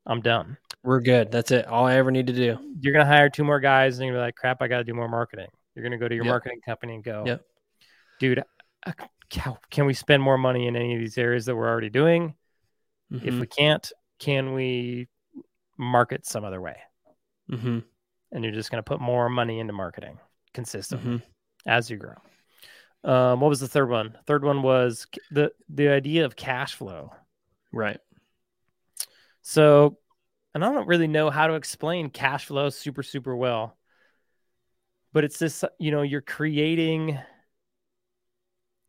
I'm 0.07 0.21
done. 0.21 0.59
We're 0.83 1.01
good. 1.01 1.31
That's 1.31 1.51
it. 1.51 1.67
All 1.67 1.87
I 1.87 1.95
ever 1.95 2.11
need 2.11 2.27
to 2.27 2.33
do. 2.33 2.59
You're 2.81 2.93
going 2.93 3.05
to 3.07 3.11
hire 3.11 3.31
two 3.31 3.45
more 3.45 3.61
guys 3.61 3.99
and 3.99 4.09
you're 4.09 4.19
like, 4.19 4.35
crap, 4.35 4.61
I 4.61 4.69
got 4.69 4.79
to 4.79 4.85
do 4.85 4.93
more 4.95 5.09
marketing. 5.09 5.49
You're 5.75 5.83
going 5.83 5.93
to 5.93 5.99
go 5.99 6.09
to 6.09 6.15
your 6.15 6.25
Yep. 6.25 6.31
marketing 6.33 6.61
company 6.67 6.95
and 6.97 7.05
go, 7.05 7.25
Yep. 7.27 7.45
dude, 8.21 8.43
can 9.71 9.87
we 9.87 9.95
spend 9.95 10.23
more 10.23 10.37
money 10.39 10.67
in 10.67 10.77
any 10.77 10.95
of 10.95 11.01
these 11.01 11.17
areas 11.17 11.47
that 11.47 11.57
we're 11.57 11.69
already 11.69 11.89
doing? 11.91 12.35
If 13.11 13.35
Mhm. 13.35 13.41
we 13.41 13.47
can't, 13.47 13.93
can 14.19 14.53
we 14.55 15.09
market 15.79 16.27
some 16.27 16.45
other 16.45 16.61
way? 16.61 16.77
Mhm. 17.51 17.85
And 18.33 18.45
you're 18.45 18.53
just 18.53 18.71
going 18.71 18.83
to 18.83 18.89
put 18.89 19.01
more 19.01 19.29
money 19.29 19.59
into 19.61 19.73
marketing 19.73 20.19
consistently 20.53 21.19
Mhm. 21.19 21.23
as 21.67 21.91
you 21.91 21.97
grow. 21.97 22.17
Um, 23.05 23.41
what 23.41 23.49
was 23.51 23.61
the 23.61 23.69
third 23.69 23.91
one? 23.91 24.17
Third 24.27 24.45
one 24.45 24.63
was 24.63 25.07
the 25.31 25.53
the 25.69 25.89
idea 25.89 26.25
of 26.25 26.37
cash 26.37 26.75
flow. 26.75 27.13
Right. 27.73 28.01
So, 29.43 29.99
and 30.55 30.65
I 30.65 30.73
don't 30.73 30.89
really 30.89 31.09
know 31.09 31.31
how 31.31 31.47
to 31.49 31.55
explain 31.55 32.11
cash 32.11 32.47
flow 32.47 32.71
super, 32.71 33.03
super 33.03 33.37
well, 33.37 33.77
but 35.13 35.25
it's 35.25 35.39
this, 35.39 35.65
you 35.79 35.91
know, 35.91 36.03
you're 36.03 36.21
creating 36.21 37.19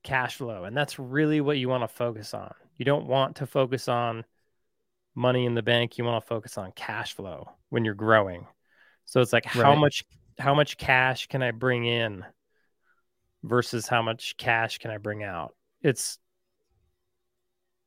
cash 0.04 0.36
flow, 0.38 0.66
and 0.66 0.76
that's 0.76 1.00
really 1.00 1.42
what 1.42 1.58
you 1.58 1.68
want 1.70 1.84
to 1.84 1.88
focus 1.88 2.34
on. 2.34 2.54
You 2.78 2.86
don't 2.86 3.08
want 3.08 3.38
to 3.38 3.48
focus 3.48 3.88
on 3.88 4.26
money 5.16 5.46
in 5.46 5.56
the 5.56 5.64
bank, 5.64 5.98
you 5.98 6.06
want 6.06 6.24
to 6.24 6.28
focus 6.28 6.58
on 6.58 6.72
cash 6.74 7.14
flow 7.16 7.50
when 7.70 7.86
you're 7.86 7.96
growing. 7.96 8.48
So 9.06 9.22
it's 9.22 9.34
like 9.34 9.46
how 9.46 9.76
Right. 9.76 9.76
much 9.76 10.06
how 10.40 10.56
much 10.56 10.78
cash 10.78 11.28
can 11.28 11.44
I 11.44 11.52
bring 11.52 11.86
in 11.86 12.26
versus 13.46 13.88
how 13.88 14.02
much 14.02 14.38
cash 14.38 14.78
can 14.80 14.92
I 14.92 14.98
bring 14.98 15.24
out? 15.24 15.56
It's 15.82 16.20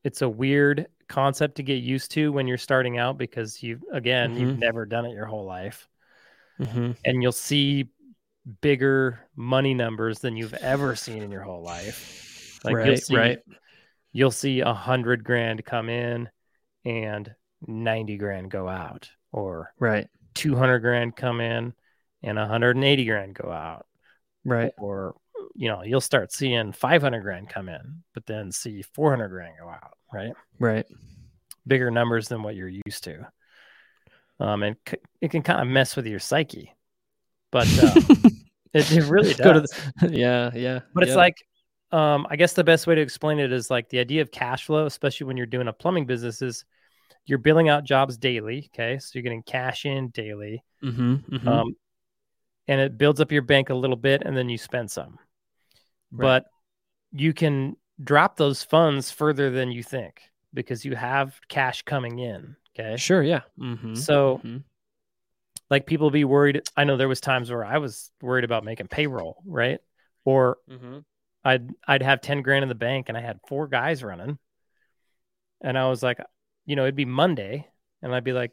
it's 0.05 0.23
a 0.23 0.29
weird 0.29 0.87
concept 1.09 1.57
to 1.57 1.63
get 1.63 1.83
used 1.83 2.11
to 2.13 2.33
when 2.33 2.47
you're 2.47 2.59
starting 2.59 2.99
out 2.99 3.19
because 3.19 3.63
you 3.63 3.81
again, 3.93 4.37
you've 4.37 4.55
Mhm. 4.55 4.61
never 4.61 4.87
done 4.87 5.05
it 5.07 5.13
your 5.13 5.27
whole 5.27 5.45
life 5.45 5.89
Mm-hmm. 6.61 6.93
and 7.05 7.23
you'll 7.23 7.33
see 7.33 7.89
bigger 8.61 9.21
money 9.37 9.75
numbers 9.75 10.21
than 10.21 10.37
you've 10.37 10.55
ever 10.55 10.95
seen 10.95 11.23
in 11.23 11.31
your 11.31 11.43
whole 11.43 11.63
life. 11.63 12.61
Like 12.65 12.75
you'll 12.85 12.97
right, 12.97 13.03
see 13.03 13.17
right. 13.17 13.39
you'll 14.13 14.31
see 14.31 14.61
a 14.61 14.73
hundred 14.75 15.25
grand 15.25 15.65
come 15.65 15.89
in 15.89 16.29
and 16.85 17.35
90 17.67 18.17
grand 18.17 18.51
go 18.51 18.69
out 18.69 19.11
or 19.33 19.73
Right. 19.79 20.09
200 20.35 20.81
grand 20.81 21.17
come 21.17 21.41
in 21.41 21.75
and 22.23 22.39
180 22.39 23.05
grand 23.05 23.35
go 23.35 23.51
out 23.51 23.87
Right. 24.45 24.73
or 24.79 25.15
you 25.59 25.69
know 25.69 25.83
you'll 25.83 26.01
start 26.01 26.33
seeing 26.33 26.73
500 26.73 27.23
grand 27.23 27.51
come 27.51 27.69
in 27.69 28.05
but 28.15 28.25
then 28.27 28.53
see 28.53 28.83
400 28.83 29.29
grand 29.29 29.55
go 29.61 29.69
out 29.69 29.99
right 30.15 30.33
Right. 30.59 30.87
bigger 31.67 31.91
numbers 31.91 32.29
than 32.29 32.43
what 32.43 32.55
you're 32.57 32.73
used 32.87 33.05
to 33.05 33.27
um 34.41 34.63
and 34.63 34.77
c- 34.89 34.97
it 35.21 35.31
can 35.31 35.43
kind 35.43 35.61
of 35.61 35.67
mess 35.69 35.97
with 35.97 36.07
your 36.07 36.19
psyche 36.21 36.75
but 37.51 37.79
uh, 37.79 37.95
it, 38.75 38.91
it 38.93 39.05
really 39.05 39.35
does 39.35 39.63
the, 40.01 40.09
yeah, 40.11 40.51
yeah. 40.55 40.81
but 40.95 41.05
it's 41.05 41.17
like 41.17 41.37
um 41.93 42.27
i 42.31 42.37
guess 42.37 42.53
the 42.53 42.65
best 42.65 42.87
way 42.87 42.95
to 42.95 43.01
explain 43.01 43.39
it 43.39 43.53
is 43.53 43.71
like 43.71 43.89
the 43.89 43.99
idea 43.99 44.23
of 44.23 44.31
cash 44.31 44.65
flow 44.67 44.87
especially 44.87 45.27
when 45.27 45.37
you're 45.37 45.47
doing 45.47 45.69
a 45.69 45.73
plumbing 45.73 46.07
business 46.07 46.43
is 46.43 46.65
you're 47.27 47.39
billing 47.39 47.69
out 47.69 47.85
jobs 47.85 48.17
daily 48.19 48.71
okay 48.75 48.99
so 48.99 49.11
you're 49.15 49.23
getting 49.23 49.43
cash 49.43 49.87
in 49.87 50.09
daily 50.11 50.63
Mhm, 50.83 51.25
mhm. 51.31 51.49
um 51.49 51.75
and 52.69 52.81
it 52.81 52.99
builds 52.99 53.21
up 53.21 53.33
your 53.33 53.43
bank 53.43 53.71
a 53.71 53.75
little 53.75 53.97
bit 53.97 54.23
and 54.25 54.37
then 54.37 54.49
you 54.49 54.59
spend 54.59 54.91
some 54.91 55.19
Right. 56.11 56.43
but 56.43 56.47
you 57.13 57.33
can 57.33 57.77
drop 58.03 58.37
those 58.37 58.63
funds 58.63 59.11
further 59.11 59.51
than 59.51 59.71
you 59.73 59.83
think 59.83 60.23
because 60.55 60.85
you 60.85 60.95
have 60.97 61.39
cash 61.49 61.83
coming 61.83 62.19
in 62.19 62.57
okay 62.79 62.97
sure, 62.97 63.23
yeah. 63.23 63.41
Mm-hmm. 63.59 63.95
so 63.95 64.41
mhm. 64.45 64.63
like 65.71 65.87
people 65.87 66.11
be 66.11 66.25
worried 66.25 66.63
i 66.77 66.85
know 66.85 66.97
there 66.97 67.09
was 67.09 67.21
times 67.21 67.51
where 67.51 67.65
i 67.65 67.79
was 67.79 68.11
worried 68.23 68.45
about 68.45 68.65
making 68.65 68.89
payroll 68.89 69.43
right 69.47 69.81
or 70.25 70.59
Mm-hmm. 70.71 70.99
I'd 71.45 71.71
I'd 71.87 72.03
have 72.03 72.21
10 72.21 72.43
grand 72.43 72.63
in 72.65 72.69
the 72.69 72.75
bank 72.75 73.09
and 73.09 73.17
I 73.17 73.21
had 73.21 73.39
four 73.49 73.69
guys 73.69 74.03
running. 74.03 74.39
And 75.63 75.79
I 75.79 75.89
was 75.89 76.03
like, 76.03 76.19
you 76.67 76.77
know, 76.77 76.83
it'd 76.83 76.97
be 76.97 77.05
Monday 77.05 77.67
and 78.03 78.15
I'd 78.15 78.25
be 78.25 78.33
like, 78.33 78.51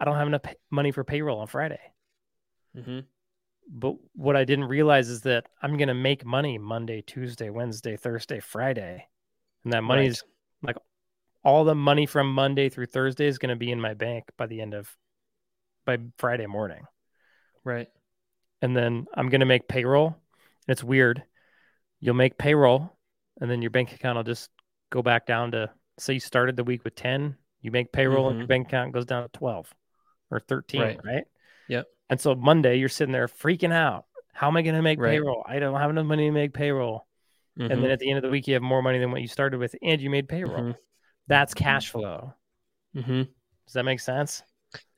I 0.00 0.04
don't 0.04 0.16
have 0.16 0.26
enough 0.28 0.42
pay- 0.42 0.56
money 0.70 0.92
for 0.92 1.04
payroll 1.04 1.40
on 1.40 1.46
Friday. 1.48 1.80
Mm-hmm. 3.70 3.78
But 3.78 3.96
what 4.14 4.36
I 4.36 4.44
didn't 4.44 4.64
realize 4.66 5.08
is 5.08 5.22
that 5.22 5.46
I'm 5.62 5.76
going 5.76 5.88
to 5.88 5.94
make 5.94 6.24
money 6.24 6.58
Monday, 6.58 7.02
Tuesday, 7.02 7.50
Wednesday, 7.50 7.96
Thursday, 7.96 8.40
Friday. 8.40 9.06
And 9.64 9.72
that 9.72 9.82
money's 9.82 10.22
like 10.62 10.76
all 11.44 11.64
the 11.64 11.74
money 11.74 12.06
from 12.06 12.32
Monday 12.32 12.68
through 12.68 12.86
Thursday 12.86 13.26
is 13.26 13.38
going 13.38 13.50
to 13.50 13.56
be 13.56 13.70
in 13.70 13.80
my 13.80 13.94
bank 13.94 14.24
by 14.36 14.46
the 14.46 14.60
end 14.60 14.74
of 14.74 14.94
by 15.84 15.98
Friday 16.18 16.46
morning. 16.46 16.82
Right. 17.64 17.88
and 18.62 18.74
then 18.76 19.06
I'm 19.14 19.28
going 19.28 19.40
to 19.40 19.46
make 19.46 19.68
payroll. 19.68 20.06
And 20.08 20.14
it's 20.72 20.82
weird. 20.82 21.22
You'll 22.00 22.14
make 22.14 22.38
payroll, 22.38 22.96
and 23.40 23.50
then 23.50 23.60
your 23.62 23.70
bank 23.70 23.92
account 23.92 24.16
will 24.16 24.24
just 24.24 24.50
go 24.90 25.02
back 25.02 25.26
down 25.26 25.52
to 25.52 25.70
say 25.98 26.14
you 26.14 26.20
started 26.20 26.56
the 26.56 26.64
week 26.64 26.82
with 26.84 26.94
10, 26.94 27.36
you 27.60 27.70
make 27.70 27.92
payroll, 27.92 28.28
and 28.30 28.38
your 28.38 28.46
Mhm. 28.46 28.48
bank 28.48 28.68
account 28.68 28.92
goes 28.92 29.04
down 29.04 29.22
to 29.22 29.28
12 29.30 29.72
or 30.30 30.40
13, 30.40 30.80
Right. 30.80 31.04
right? 31.04 31.24
And 32.10 32.20
so 32.20 32.34
Monday, 32.34 32.76
you're 32.78 32.88
sitting 32.88 33.12
there 33.12 33.28
freaking 33.28 33.72
out. 33.72 34.06
How 34.32 34.48
am 34.48 34.56
I 34.56 34.62
going 34.62 34.74
to 34.76 34.82
make 34.82 35.00
Right. 35.00 35.10
payroll? 35.12 35.44
I 35.46 35.58
don't 35.58 35.78
have 35.78 35.90
enough 35.90 36.06
money 36.06 36.26
to 36.26 36.32
make 36.32 36.54
payroll. 36.54 37.06
And 37.58 37.70
Mm-hmm. 37.70 37.82
then 37.82 37.90
at 37.90 37.98
the 37.98 38.08
end 38.08 38.18
of 38.18 38.22
the 38.22 38.30
week, 38.30 38.46
you 38.46 38.54
have 38.54 38.62
more 38.62 38.82
money 38.82 38.98
than 38.98 39.10
what 39.10 39.20
you 39.20 39.26
started 39.28 39.58
with, 39.58 39.74
and 39.82 40.00
you 40.00 40.10
made 40.10 40.28
payroll. 40.28 40.60
Mhm. 40.60 40.76
That's 41.26 41.54
cash 41.54 41.90
flow. 41.90 42.34
Mm-hmm. 42.96 43.22
Does 43.22 43.72
that 43.74 43.84
make 43.84 44.00
sense? 44.00 44.42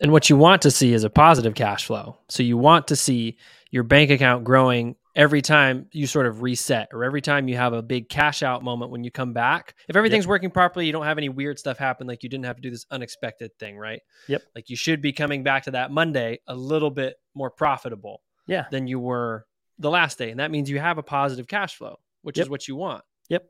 And 0.01 0.13
what 0.13 0.29
you 0.29 0.37
want 0.37 0.63
to 0.63 0.71
see 0.71 0.93
is 0.93 1.05
a 1.05 1.11
positive 1.11 1.55
cash 1.55 1.87
flow. 1.87 2.19
So 2.29 2.43
you 2.43 2.59
want 2.59 2.89
to 2.89 2.97
see 2.97 3.39
your 3.71 3.83
bank 3.83 4.11
account 4.11 4.45
growing 4.45 4.97
every 5.17 5.43
time 5.43 5.87
you 5.93 6.07
sort 6.07 6.27
of 6.27 6.43
reset 6.43 6.89
or 6.93 7.05
every 7.05 7.21
time 7.21 7.49
you 7.49 7.57
have 7.57 7.73
a 7.73 7.83
big 7.83 8.09
cash 8.09 8.43
out 8.43 8.63
moment 8.63 8.91
when 8.91 9.03
you 9.03 9.11
come 9.11 9.33
back. 9.33 9.75
If 9.89 9.97
everything's 9.97 10.27
working 10.27 10.51
properly, 10.51 10.87
you 10.87 10.93
don't 10.93 11.05
have 11.05 11.19
any 11.19 11.29
weird 11.29 11.59
stuff 11.59 11.79
happen 11.79 12.07
like 12.07 12.23
you 12.23 12.29
didn't 12.29 12.45
have 12.45 12.57
to 12.57 12.63
do 12.63 12.71
this 12.71 12.87
unexpected 12.91 13.51
thing, 13.59 13.77
right? 13.77 14.01
Yep. 14.29 14.43
Like 14.55 14.71
you 14.71 14.77
should 14.77 15.03
be 15.03 15.13
coming 15.13 15.43
back 15.43 15.65
to 15.65 15.73
that 15.73 15.91
Monday 15.91 16.39
a 16.47 16.55
little 16.55 16.91
bit 16.91 17.17
more 17.35 17.51
profitable 17.51 18.23
Yeah. 18.47 18.67
than 18.71 18.87
you 18.87 19.01
were 19.01 19.47
the 19.79 19.91
last 19.91 20.19
day. 20.19 20.31
And 20.31 20.39
that 20.41 20.51
means 20.51 20.71
you 20.71 20.79
have 20.79 20.99
a 20.99 21.03
positive 21.03 21.49
cash 21.49 21.75
flow, 21.77 21.99
which 22.23 22.37
Yep. 22.39 22.45
is 22.45 22.51
what 22.51 22.69
you 22.69 22.77
want. 22.77 23.05
Yep. 23.29 23.47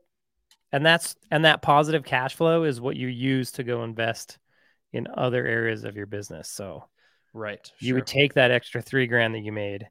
And 0.71 0.85
that's 0.85 1.15
and 1.29 1.45
that 1.45 1.61
positive 1.61 2.03
cash 2.03 2.35
flow 2.35 2.63
is 2.63 2.81
what 2.81 2.95
you 2.95 3.07
use 3.07 3.51
to 3.53 3.63
go 3.63 3.83
invest 3.83 4.39
in 4.93 5.07
other 5.13 5.45
areas 5.45 5.83
of 5.83 5.95
your 5.95 6.05
business. 6.07 6.49
So 6.49 6.89
Right. 7.33 7.71
you 7.79 7.93
would 7.95 8.07
take 8.07 8.33
that 8.33 8.51
extra 8.51 8.81
three 8.81 9.07
grand 9.07 9.35
that 9.35 9.39
you 9.39 9.51
made. 9.51 9.87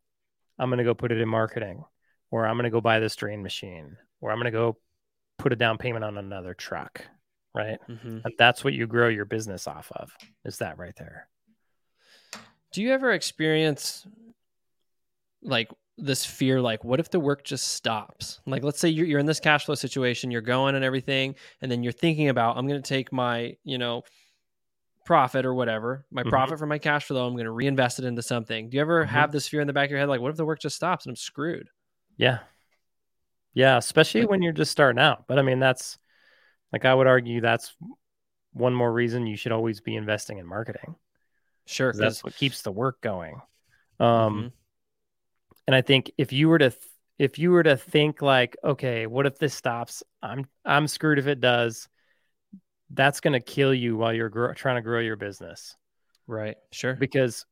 I'm 0.61 0.71
gonna 0.71 0.85
go 0.85 0.95
put 0.95 1.11
it 1.11 1.21
in 1.21 1.29
marketing, 1.29 1.85
or 2.31 2.47
I'm 2.47 2.57
gonna 2.57 2.71
go 2.71 2.81
buy 2.81 3.01
this 3.01 3.17
drain 3.17 3.43
machine, 3.43 3.97
or 4.21 4.31
I'm 4.31 4.39
gonna 4.39 4.51
go 4.51 4.77
put 5.39 5.53
a 5.53 5.57
down 5.57 5.79
payment 5.79 6.05
on 6.05 6.19
another 6.19 6.55
truck. 6.55 7.05
Right. 7.55 7.79
hmm 7.87 8.19
And 8.25 8.35
that's 8.39 8.63
what 8.63 8.75
you 8.75 8.87
grow 8.87 9.09
your 9.09 9.25
business 9.25 9.67
off 9.67 9.91
of. 9.97 10.13
Is 10.45 10.59
that 10.59 10.79
right 10.79 10.95
there? 10.97 11.29
Do 12.73 12.83
you 12.83 12.93
ever 12.93 13.11
experience 13.11 14.07
like 15.43 15.71
this 15.99 16.25
fear 16.25 16.61
like 16.61 16.85
what 16.85 17.01
if 17.01 17.11
the 17.11 17.19
work 17.19 17.43
just 17.43 17.69
stops? 17.69 18.41
Like 18.47 18.63
let's 18.63 18.79
say 18.79 18.89
you're, 18.89 19.07
you're 19.07 19.19
in 19.19 19.27
this 19.27 19.41
cash 19.41 19.65
flow 19.65 19.75
situation, 19.75 20.31
you're 20.31 20.43
going 20.43 20.77
and 20.77 20.85
everything 20.85 21.35
and 21.61 21.73
then 21.73 21.83
you're 21.83 21.93
thinking 21.93 22.29
about 22.29 22.57
I'm 22.57 22.69
going 22.69 22.81
to 22.81 22.89
take 22.89 23.13
my, 23.13 23.57
you 23.65 23.79
know, 23.79 24.03
profit 25.05 25.45
or 25.47 25.55
whatever, 25.55 26.05
my 26.11 26.23
Mhm. 26.23 26.31
profit 26.31 26.59
from 26.59 26.69
my 26.69 26.79
cash 26.79 27.07
flow, 27.07 27.27
I'm 27.27 27.35
going 27.35 27.45
to 27.47 27.51
reinvest 27.51 27.99
it 27.99 28.05
into 28.05 28.23
something. 28.23 28.69
Do 28.71 28.77
you 28.77 28.81
ever 28.81 29.05
Mhm. 29.05 29.09
have 29.09 29.33
this 29.33 29.49
fear 29.49 29.61
in 29.61 29.67
the 29.67 29.73
back 29.73 29.87
of 29.87 29.91
your 29.91 30.01
head 30.01 30.09
like 30.09 30.21
what 30.21 30.31
if 30.31 30.37
the 30.37 30.45
work 30.45 30.61
just 30.61 30.77
stops 30.77 31.05
and 31.07 31.13
I'm 31.13 31.17
screwed? 31.17 31.69
Yeah. 32.17 32.41
Yeah, 33.55 33.77
especially 33.79 34.21
Like- 34.23 34.31
when 34.31 34.43
you're 34.43 34.53
just 34.53 34.71
starting 34.71 35.01
out. 35.01 35.27
But 35.27 35.39
I 35.39 35.43
mean, 35.43 35.59
that's 35.59 35.99
like 36.73 36.85
I 36.85 36.95
would 36.95 37.07
argue 37.09 37.41
that's 37.41 37.75
one 38.53 38.75
more 38.75 38.93
reason 38.93 39.27
you 39.27 39.37
should 39.37 39.53
always 39.53 39.81
be 39.81 39.97
investing 39.97 40.39
in 40.39 40.47
marketing. 40.47 40.95
Sure, 41.67 41.93
that's 41.93 42.23
what 42.23 42.35
keeps 42.37 42.63
the 42.63 42.73
work 42.73 43.01
going. 43.01 43.41
Um, 43.99 44.45
Mhm. 44.45 44.53
and 45.67 45.77
I 45.77 45.83
think 45.83 46.11
if 46.19 46.33
you 46.33 46.49
were 46.49 46.59
to 46.59 46.71
th- 46.71 46.83
if 47.19 47.39
you 47.39 47.51
were 47.51 47.63
to 47.63 47.77
think 47.77 48.23
like, 48.23 48.57
okay, 48.65 49.07
what 49.07 49.27
if 49.27 49.39
this 49.39 49.55
stops? 49.55 50.03
I'm 50.23 50.47
I'm 50.65 50.87
screwed 50.89 51.19
if 51.19 51.27
it 51.27 51.41
does. 51.41 51.89
That's 52.93 53.21
going 53.21 53.35
to 53.35 53.41
kill 53.41 53.73
you 53.73 53.97
while 53.97 54.13
you're 54.13 54.55
trying 54.55 54.77
to 54.77 54.83
grow 54.83 55.01
your 55.01 55.17
business 55.17 55.77
right. 56.27 56.57
Sure. 56.73 56.95
because 56.95 57.47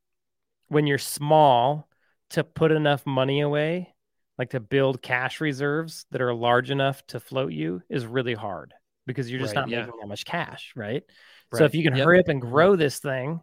when 0.67 0.85
you're 0.87 0.97
small, 0.97 1.87
to 2.31 2.43
put 2.43 2.71
enough 2.71 3.05
money 3.05 3.41
away, 3.41 3.93
like 4.37 4.51
to 4.51 4.59
build 4.59 5.01
cash 5.01 5.41
reserves 5.41 6.05
that 6.11 6.21
are 6.21 6.33
large 6.33 6.69
enough 6.71 7.05
to 7.07 7.19
float 7.19 7.51
you, 7.51 7.81
is 7.89 8.05
really 8.05 8.35
hard 8.35 8.73
because 9.07 9.29
you're 9.31 9.39
just 9.39 9.55
Right, 9.55 9.61
not 9.61 9.69
yeah. 9.69 9.85
making 9.85 9.99
that 9.99 10.07
much 10.07 10.25
cash, 10.25 10.73
right? 10.75 11.03
So 11.53 11.65
if 11.65 11.73
you 11.73 11.83
can 11.83 11.95
Yep. 11.95 12.05
hurry 12.05 12.19
up 12.19 12.27
and 12.27 12.39
grow 12.39 12.75
this 12.75 12.99
thing 12.99 13.41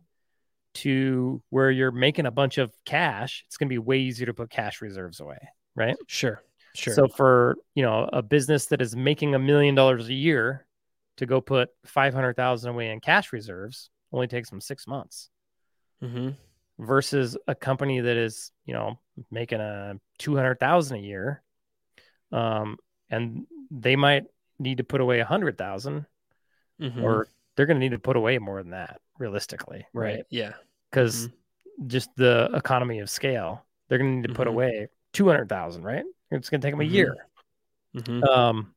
to 0.74 1.42
where 1.50 1.70
you're 1.70 1.90
making 1.90 2.26
a 2.26 2.30
bunch 2.30 2.58
of 2.58 2.72
cash, 2.84 3.42
it's 3.46 3.56
going 3.56 3.68
to 3.68 3.72
be 3.72 3.78
way 3.78 3.98
easier 3.98 4.26
to 4.26 4.34
put 4.34 4.50
cash 4.50 4.80
reserves 4.80 5.20
away, 5.20 5.38
right? 5.74 5.96
Sure. 6.06 6.40
Sure. 6.74 6.94
So 6.94 7.08
for, 7.08 7.56
you 7.74 7.82
know, 7.82 8.08
a 8.12 8.22
business 8.22 8.66
that 8.66 8.80
is 8.80 8.94
making 8.94 9.34
a 9.34 9.38
million 9.38 9.74
dollars 9.74 10.08
a 10.08 10.14
year 10.14 10.66
to 11.16 11.26
go 11.26 11.40
put 11.40 11.70
500,000 11.86 12.70
away 12.70 12.90
in 12.90 13.00
cash 13.00 13.32
reserves 13.32 13.90
only 14.12 14.26
takes 14.26 14.50
them 14.50 14.60
6 14.60 14.86
months 14.86 15.30
hmm 16.00 16.30
versus 16.78 17.36
a 17.46 17.54
company 17.54 18.00
that 18.00 18.16
is, 18.16 18.50
you 18.66 18.74
know, 18.74 18.98
making 19.30 19.60
a 19.60 19.98
200,000 20.18 20.98
a 20.98 21.00
year 21.00 21.42
um 22.32 22.76
and 23.10 23.46
they 23.70 23.96
might 23.96 24.24
need 24.58 24.78
to 24.78 24.84
put 24.84 25.00
away 25.00 25.18
a 25.20 25.24
100,000 25.24 26.06
hmm 26.80 27.00
or 27.02 27.28
they're 27.56 27.66
going 27.66 27.76
to 27.76 27.80
need 27.80 27.92
to 27.92 27.98
put 27.98 28.16
away 28.16 28.38
more 28.38 28.62
than 28.62 28.72
that 28.72 29.00
realistically, 29.18 29.86
right. 29.94 30.16
right? 30.16 30.26
Yeah. 30.30 30.54
because 30.90 31.28
just 31.86 32.10
the 32.16 32.50
economy 32.54 33.00
of 33.00 33.10
scale, 33.10 33.64
they're 33.88 33.98
going 33.98 34.10
to 34.12 34.16
need 34.16 34.28
to 34.28 34.34
put 34.34 34.46
Mhm. 34.46 34.52
away 34.52 34.88
two 35.12 35.28
hundred 35.28 35.48
thousand, 35.48 35.84
right? 35.84 36.04
It's 36.30 36.50
going 36.50 36.60
to 36.60 36.66
take 36.66 36.74
them 36.74 36.80
a 36.80 36.84
Mhm. 36.84 36.90
year. 36.92 37.16
hmm 37.94 38.20
Um, 38.30 38.75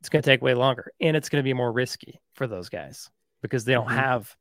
it's 0.00 0.08
going 0.08 0.22
to 0.22 0.28
take 0.28 0.42
way 0.42 0.54
longer, 0.54 0.92
and 1.00 1.16
it's 1.16 1.28
going 1.28 1.42
to 1.42 1.48
be 1.48 1.52
more 1.54 1.72
risky 1.72 2.20
for 2.34 2.46
those 2.46 2.68
guys 2.68 3.10
because 3.42 3.64
they 3.64 3.72
don't 3.74 3.88
Mhm. 3.88 3.96
have 3.96 4.36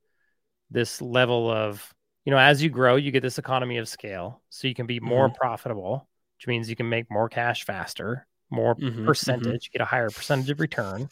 this 0.72 1.02
level 1.02 1.50
of, 1.52 1.94
you 2.26 2.32
know, 2.32 2.38
as 2.38 2.62
you 2.64 2.70
grow, 2.70 2.96
you 2.96 3.12
get 3.12 3.22
this 3.22 3.38
economy 3.38 3.78
of 3.78 3.88
scale, 3.88 4.42
so 4.50 4.68
you 4.68 4.76
can 4.76 4.86
be 4.86 5.00
more 5.00 5.30
profitable, 5.30 6.08
which 6.38 6.48
means 6.48 6.70
you 6.70 6.76
can 6.76 6.88
make 6.90 7.10
more 7.12 7.28
cash 7.30 7.66
faster, 7.66 8.26
more 8.50 8.76
Mhm, 8.76 8.96
mhm. 9.00 9.06
percentage, 9.06 9.72
get 9.72 9.82
a 9.82 9.86
higher 9.86 10.12
percentage 10.12 10.50
of 10.50 10.60
return, 10.60 11.10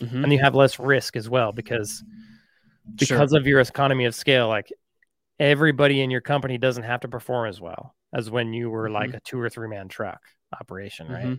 hmm 0.00 0.22
and 0.24 0.32
you 0.32 0.38
have 0.38 0.54
less 0.54 0.78
risk 0.78 1.16
as 1.16 1.28
well 1.28 1.52
because 1.52 2.02
because 2.98 3.32
of 3.32 3.46
your 3.46 3.60
economy 3.60 4.04
of 4.04 4.14
scale, 4.14 4.48
like 4.48 4.72
everybody 5.38 6.00
in 6.02 6.10
your 6.10 6.20
company 6.20 6.58
doesn't 6.58 6.84
have 6.84 7.00
to 7.00 7.08
perform 7.08 7.48
as 7.48 7.60
well 7.60 7.94
as 8.12 8.30
when 8.30 8.52
you 8.52 8.70
were 8.70 8.90
like 8.90 9.10
Mhm. 9.10 9.16
a 9.16 9.20
two 9.20 9.40
or 9.40 9.48
three 9.48 9.68
man 9.68 9.88
truck 9.88 10.20
operation, 10.58 11.06
right? 11.08 11.38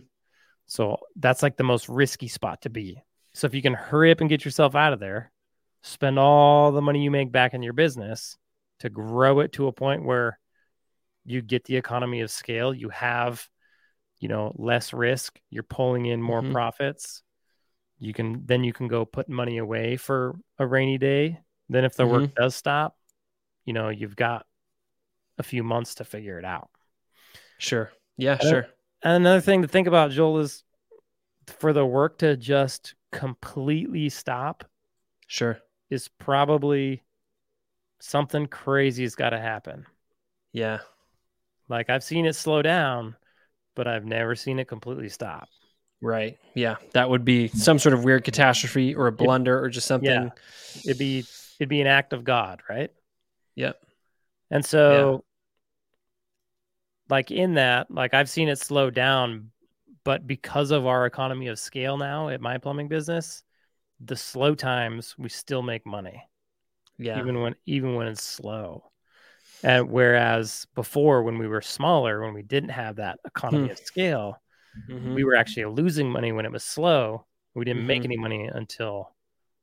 So 0.70 0.98
that's 1.16 1.42
like 1.42 1.56
the 1.56 1.64
most 1.64 1.88
risky 1.88 2.28
spot 2.28 2.62
to 2.62 2.70
be. 2.70 3.02
So 3.34 3.48
if 3.48 3.54
you 3.54 3.60
can 3.60 3.74
hurry 3.74 4.12
up 4.12 4.20
and 4.20 4.30
get 4.30 4.44
yourself 4.44 4.76
out 4.76 4.92
of 4.92 5.00
there, 5.00 5.32
spend 5.82 6.16
all 6.16 6.70
the 6.70 6.80
money 6.80 7.02
you 7.02 7.10
make 7.10 7.32
back 7.32 7.54
in 7.54 7.62
your 7.62 7.72
business 7.72 8.38
to 8.78 8.88
grow 8.88 9.40
it 9.40 9.52
to 9.54 9.66
a 9.66 9.72
point 9.72 10.04
where 10.04 10.38
you 11.24 11.42
get 11.42 11.64
the 11.64 11.74
economy 11.76 12.20
of 12.20 12.30
scale, 12.30 12.72
you 12.72 12.88
have, 12.90 13.48
you 14.20 14.28
know, 14.28 14.52
less 14.54 14.92
risk, 14.92 15.40
you're 15.50 15.64
pulling 15.64 16.06
in 16.06 16.22
more 16.22 16.40
Mhm. 16.40 16.52
profits. 16.52 17.24
You 17.98 18.14
can 18.14 18.46
then 18.46 18.62
you 18.62 18.72
can 18.72 18.86
go 18.86 19.04
put 19.04 19.28
money 19.28 19.58
away 19.58 19.96
for 19.96 20.38
a 20.56 20.66
rainy 20.68 20.98
day. 20.98 21.40
Then 21.68 21.84
if 21.84 21.96
the 21.96 22.06
work 22.06 22.32
does 22.36 22.54
stop, 22.54 22.96
you 23.64 23.72
know, 23.72 23.88
you've 23.88 24.16
got 24.16 24.46
a 25.36 25.42
few 25.42 25.64
months 25.64 25.96
to 25.96 26.04
figure 26.04 26.38
it 26.38 26.44
out. 26.44 26.70
Sure. 27.58 27.90
Yeah, 28.16 28.38
sure. 28.38 28.68
And 29.02 29.14
another 29.14 29.40
thing 29.40 29.62
to 29.62 29.68
think 29.68 29.86
about, 29.86 30.10
Joel, 30.10 30.40
is 30.40 30.62
for 31.46 31.72
the 31.72 31.84
work 31.84 32.18
to 32.18 32.36
just 32.36 32.94
completely 33.12 34.08
stop 34.08 34.64
Sure. 35.26 35.58
is 35.90 36.08
probably 36.08 37.02
something 38.00 38.46
crazy 38.46 39.02
has 39.02 39.14
got 39.14 39.30
to 39.30 39.38
happen. 39.38 39.86
Yeah. 40.52 40.78
Like 41.68 41.88
I've 41.90 42.04
seen 42.04 42.26
it 42.26 42.34
slow 42.34 42.62
down, 42.62 43.16
but 43.76 43.86
I've 43.86 44.04
never 44.04 44.34
seen 44.34 44.58
it 44.58 44.68
completely 44.68 45.08
stop. 45.08 45.48
Right. 46.02 46.38
Yeah. 46.54 46.76
That 46.92 47.10
would 47.10 47.24
be 47.24 47.48
some 47.48 47.78
sort 47.78 47.92
of 47.92 48.04
weird 48.04 48.24
catastrophe 48.24 48.94
or 48.94 49.06
a 49.06 49.12
blunder 49.12 49.62
or 49.62 49.68
just 49.68 49.86
something. 49.86 50.10
Yeah. 50.10 50.30
It'd 50.84 50.98
be 50.98 51.24
it'd 51.58 51.68
be 51.68 51.80
an 51.80 51.86
act 51.86 52.12
of 52.12 52.24
God, 52.24 52.62
right? 52.68 52.90
Yep. 53.56 53.80
And 54.50 54.64
so 54.64 55.24
like 57.10 57.30
in 57.30 57.54
that, 57.54 57.90
like 57.90 58.14
I've 58.14 58.30
seen 58.30 58.48
it 58.48 58.58
slow 58.58 58.90
down, 58.90 59.50
but 60.04 60.26
because 60.26 60.70
of 60.70 60.86
our 60.86 61.06
economy 61.06 61.48
of 61.48 61.58
scale 61.58 61.96
now 61.98 62.28
at 62.28 62.40
my 62.40 62.58
plumbing 62.58 62.88
business, 62.88 63.42
the 64.00 64.16
slow 64.16 64.54
times 64.54 65.14
we 65.18 65.28
still 65.28 65.62
make 65.62 65.86
money. 65.86 66.22
Yeah. 66.98 67.20
even 67.20 67.40
when 67.40 67.54
even 67.66 67.94
when 67.94 68.08
it's 68.08 68.22
slow. 68.22 68.90
And 69.62 69.90
whereas 69.90 70.66
before, 70.74 71.22
when 71.22 71.38
we 71.38 71.48
were 71.48 71.62
smaller, 71.62 72.22
when 72.22 72.34
we 72.34 72.42
didn't 72.42 72.70
have 72.70 72.96
that 72.96 73.18
economy 73.26 73.68
Hmm. 73.68 73.72
of 73.72 73.78
scale, 73.78 74.40
Mhm. 74.88 75.14
we 75.14 75.24
were 75.24 75.34
actually 75.36 75.66
losing 75.66 76.10
money 76.10 76.32
when 76.32 76.46
it 76.46 76.52
was 76.52 76.64
slow. 76.64 77.26
We 77.54 77.64
didn't 77.64 77.86
make 77.86 78.02
Mhm. 78.02 78.04
any 78.06 78.16
money 78.16 78.46
until 78.46 79.14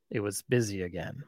it 0.09 0.19
was 0.19 0.43
busy 0.43 0.83
again. 0.83 1.23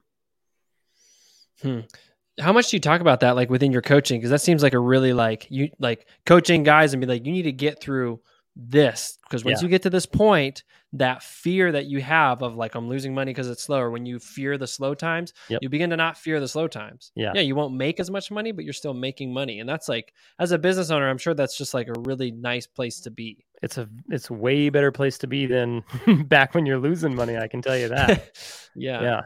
How 2.40 2.54
much 2.54 2.70
do 2.70 2.76
you 2.78 2.82
talk 2.82 3.02
about 3.02 3.20
that 3.22 3.36
like 3.36 3.50
within 3.50 3.72
your 3.72 3.82
coaching? 3.82 4.20
Because 4.20 4.32
that 4.32 4.42
seems 4.42 4.64
like 4.64 4.74
a 4.74 4.80
really 4.80 5.14
like 5.14 5.48
you 5.50 5.70
like 5.80 6.08
coaching 6.26 6.64
guys 6.64 6.94
and 6.94 7.02
be 7.02 7.08
like, 7.08 7.26
you 7.26 7.32
need 7.32 7.44
to 7.44 7.52
get 7.52 7.82
through 7.82 8.20
this 8.56 9.18
because 9.24 9.46
once 9.46 9.62
Yeah. 9.62 9.66
you 9.66 9.70
get 9.70 9.84
to 9.84 9.90
this 9.90 10.06
point, 10.06 10.64
that 10.94 11.22
fear 11.22 11.72
that 11.72 11.86
you 11.86 12.02
have 12.02 12.42
of 12.42 12.56
like 12.56 12.74
I'm 12.76 12.90
losing 12.90 13.14
money 13.14 13.32
because 13.32 13.48
it's 13.48 13.62
slower. 13.64 13.92
When 13.92 14.06
you 14.08 14.18
fear 14.20 14.58
the 14.58 14.66
slow 14.68 14.96
times, 14.96 15.34
Yep. 15.48 15.60
you 15.62 15.70
begin 15.70 15.92
to 15.92 15.98
not 15.98 16.18
fear 16.18 16.40
the 16.40 16.48
slow 16.48 16.68
times. 16.68 17.12
Yeah. 17.16 17.32
yeah, 17.36 17.42
you 17.42 17.54
won't 17.56 17.76
make 17.76 18.00
as 18.00 18.10
much 18.10 18.32
money, 18.32 18.52
but 18.52 18.64
you're 18.66 18.74
still 18.74 18.96
making 18.96 19.32
money, 19.32 19.60
and 19.60 19.70
that's 19.70 19.88
like 19.88 20.14
as 20.40 20.52
a 20.52 20.58
business 20.58 20.90
owner, 20.90 21.08
I'm 21.08 21.20
sure 21.20 21.34
that's 21.36 21.58
just 21.58 21.74
like 21.76 21.88
a 21.90 22.00
really 22.02 22.32
nice 22.32 22.66
place 22.66 23.00
to 23.02 23.12
be. 23.12 23.46
It's 23.62 23.78
a 23.78 23.88
it's 24.10 24.30
a 24.32 24.34
way 24.34 24.70
better 24.70 24.92
place 24.92 25.18
to 25.20 25.28
be 25.28 25.46
than 25.46 25.84
back 26.26 26.56
when 26.56 26.66
you're 26.66 26.80
losing 26.80 27.14
money. 27.16 27.38
I 27.38 27.48
can 27.48 27.62
tell 27.62 27.78
you 27.78 27.90
that. 27.90 28.36
yeah, 28.76 29.02
yeah. 29.02 29.22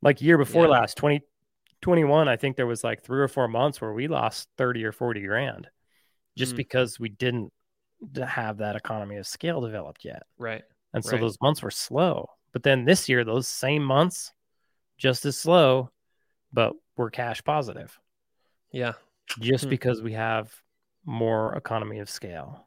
Like 0.00 0.22
year 0.22 0.38
before 0.38 0.64
Yeah. 0.64 0.70
last, 0.70 0.96
2021, 1.80 2.28
I 2.28 2.36
think 2.36 2.56
there 2.56 2.66
was 2.66 2.82
like 2.84 3.02
three 3.02 3.20
or 3.20 3.28
four 3.28 3.48
months 3.48 3.80
where 3.80 3.92
we 3.92 4.08
lost 4.08 4.48
30 4.58 4.84
or 4.84 4.92
40 4.92 5.22
grand 5.22 5.68
just 6.36 6.54
Mm. 6.54 6.56
because 6.58 6.98
we 7.00 7.08
didn't 7.08 7.52
have 8.16 8.58
that 8.58 8.76
economy 8.76 9.16
of 9.16 9.26
scale 9.26 9.60
developed 9.60 10.04
yet. 10.04 10.22
right. 10.38 10.62
And 10.94 11.04
so 11.04 11.12
Right. 11.12 11.20
those 11.20 11.40
months 11.40 11.62
were 11.62 11.70
slow. 11.70 12.30
But 12.52 12.62
then 12.62 12.84
this 12.84 13.08
year, 13.08 13.24
those 13.24 13.46
same 13.46 13.82
months, 13.82 14.32
just 14.96 15.24
as 15.26 15.38
slow, 15.38 15.90
but 16.52 16.72
we're 16.96 17.10
cash 17.10 17.42
positive 17.44 17.98
Yeah, 18.72 18.94
just 19.40 19.64
Hmm. 19.64 19.70
because 19.70 20.02
we 20.02 20.12
have 20.14 20.54
more 21.04 21.54
economy 21.56 21.98
of 22.00 22.08
scale. 22.10 22.66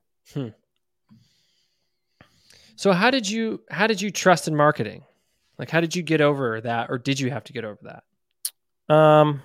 So 2.76 2.93
how 2.93 3.12
did 3.12 3.30
you 3.30 3.63
how 3.69 3.88
did 3.88 4.02
you 4.02 4.12
trust 4.12 4.47
in 4.47 4.56
marketing? 4.56 5.04
Like 5.58 5.69
how 5.69 5.82
did 5.82 5.95
you 5.95 6.02
get 6.04 6.21
over 6.21 6.62
that 6.62 6.89
or 6.89 6.97
did 6.97 7.19
you 7.19 7.30
have 7.30 7.43
to 7.45 7.54
get 7.54 7.63
over 7.65 7.80
that? 7.84 8.04
Um, 8.91 9.41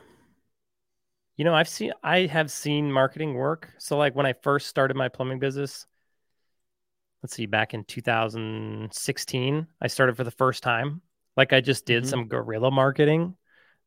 you 1.37 1.45
know, 1.45 1.55
I've 1.55 1.69
seen, 1.69 1.93
I 2.03 2.21
have 2.27 2.51
seen 2.51 2.91
marketing 2.91 3.35
work. 3.35 3.71
So, 3.79 3.97
like 3.97 4.17
when 4.17 4.27
I 4.27 4.33
first 4.33 4.67
started 4.67 4.97
my 4.97 5.09
plumbing 5.09 5.39
business, 5.39 5.87
let's 7.23 7.35
see, 7.35 7.47
back 7.47 7.75
in 7.75 7.85
2016, 7.85 9.67
I 9.81 9.87
started 9.87 10.17
for 10.17 10.25
the 10.25 10.31
first 10.33 10.63
time. 10.65 11.01
Like 11.37 11.53
I 11.53 11.61
just 11.61 11.87
did 11.87 12.03
Mhm. 12.03 12.07
some 12.07 12.29
guerrilla 12.29 12.71
marketing, 12.73 13.37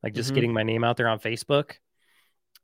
like 0.01 0.13
just 0.13 0.31
Mhm. 0.31 0.35
getting 0.35 0.53
my 0.53 0.63
name 0.63 0.83
out 0.85 0.95
there 0.95 1.09
on 1.09 1.19
Facebook. 1.19 1.73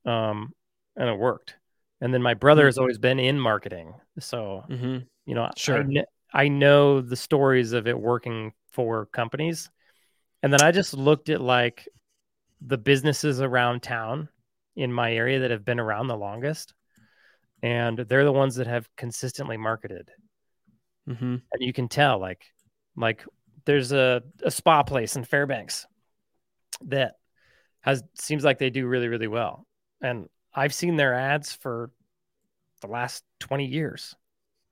Um, 0.05 0.53
and 0.95 1.09
it 1.09 1.17
worked. 1.17 1.55
And 1.99 2.13
then 2.13 2.21
my 2.21 2.33
brother 2.33 2.63
Hmm. 2.63 2.67
has 2.67 2.77
always 2.77 2.97
been 2.97 3.19
in 3.19 3.39
marketing. 3.39 3.93
So, 4.19 4.63
Mm-hmm. 4.69 4.99
you 5.25 5.35
know, 5.35 5.51
Sure. 5.57 5.79
I, 5.79 5.83
kn- 5.83 6.05
I 6.31 6.47
know 6.47 7.01
the 7.01 7.15
stories 7.17 7.73
of 7.73 7.87
it 7.87 7.99
working 7.99 8.53
for 8.71 9.07
companies. 9.07 9.69
And 10.43 10.53
then 10.53 10.61
I 10.61 10.71
just 10.71 10.93
looked 10.93 11.29
at 11.29 11.41
like 11.41 11.87
the 12.61 12.77
businesses 12.77 13.41
around 13.41 13.83
town 13.83 14.29
in 14.75 14.91
my 14.91 15.13
area 15.13 15.39
that 15.39 15.51
have 15.51 15.65
been 15.65 15.79
around 15.79 16.07
the 16.07 16.17
longest. 16.17 16.73
And 17.61 17.97
they're 17.97 18.25
the 18.25 18.31
ones 18.31 18.55
that 18.55 18.67
have 18.67 18.89
consistently 18.95 19.57
marketed. 19.57 20.09
Mm-hmm. 21.09 21.35
And 21.51 21.59
you 21.59 21.73
can 21.73 21.87
tell 21.87 22.19
like 22.19 22.43
like 22.95 23.25
there's 23.65 23.91
a, 23.91 24.21
a 24.43 24.51
spa 24.51 24.83
place 24.83 25.15
in 25.15 25.23
Fairbanks 25.23 25.87
that 26.85 27.15
has 27.81 28.03
seems 28.15 28.43
like 28.43 28.59
they 28.59 28.69
do 28.69 28.87
really, 28.87 29.07
really 29.07 29.27
well. 29.27 29.65
And 30.01 30.27
I've 30.53 30.73
seen 30.73 30.95
their 30.95 31.13
ads 31.13 31.53
for 31.53 31.91
the 32.81 32.87
last 32.87 33.23
20 33.39 33.65
years 33.65 34.15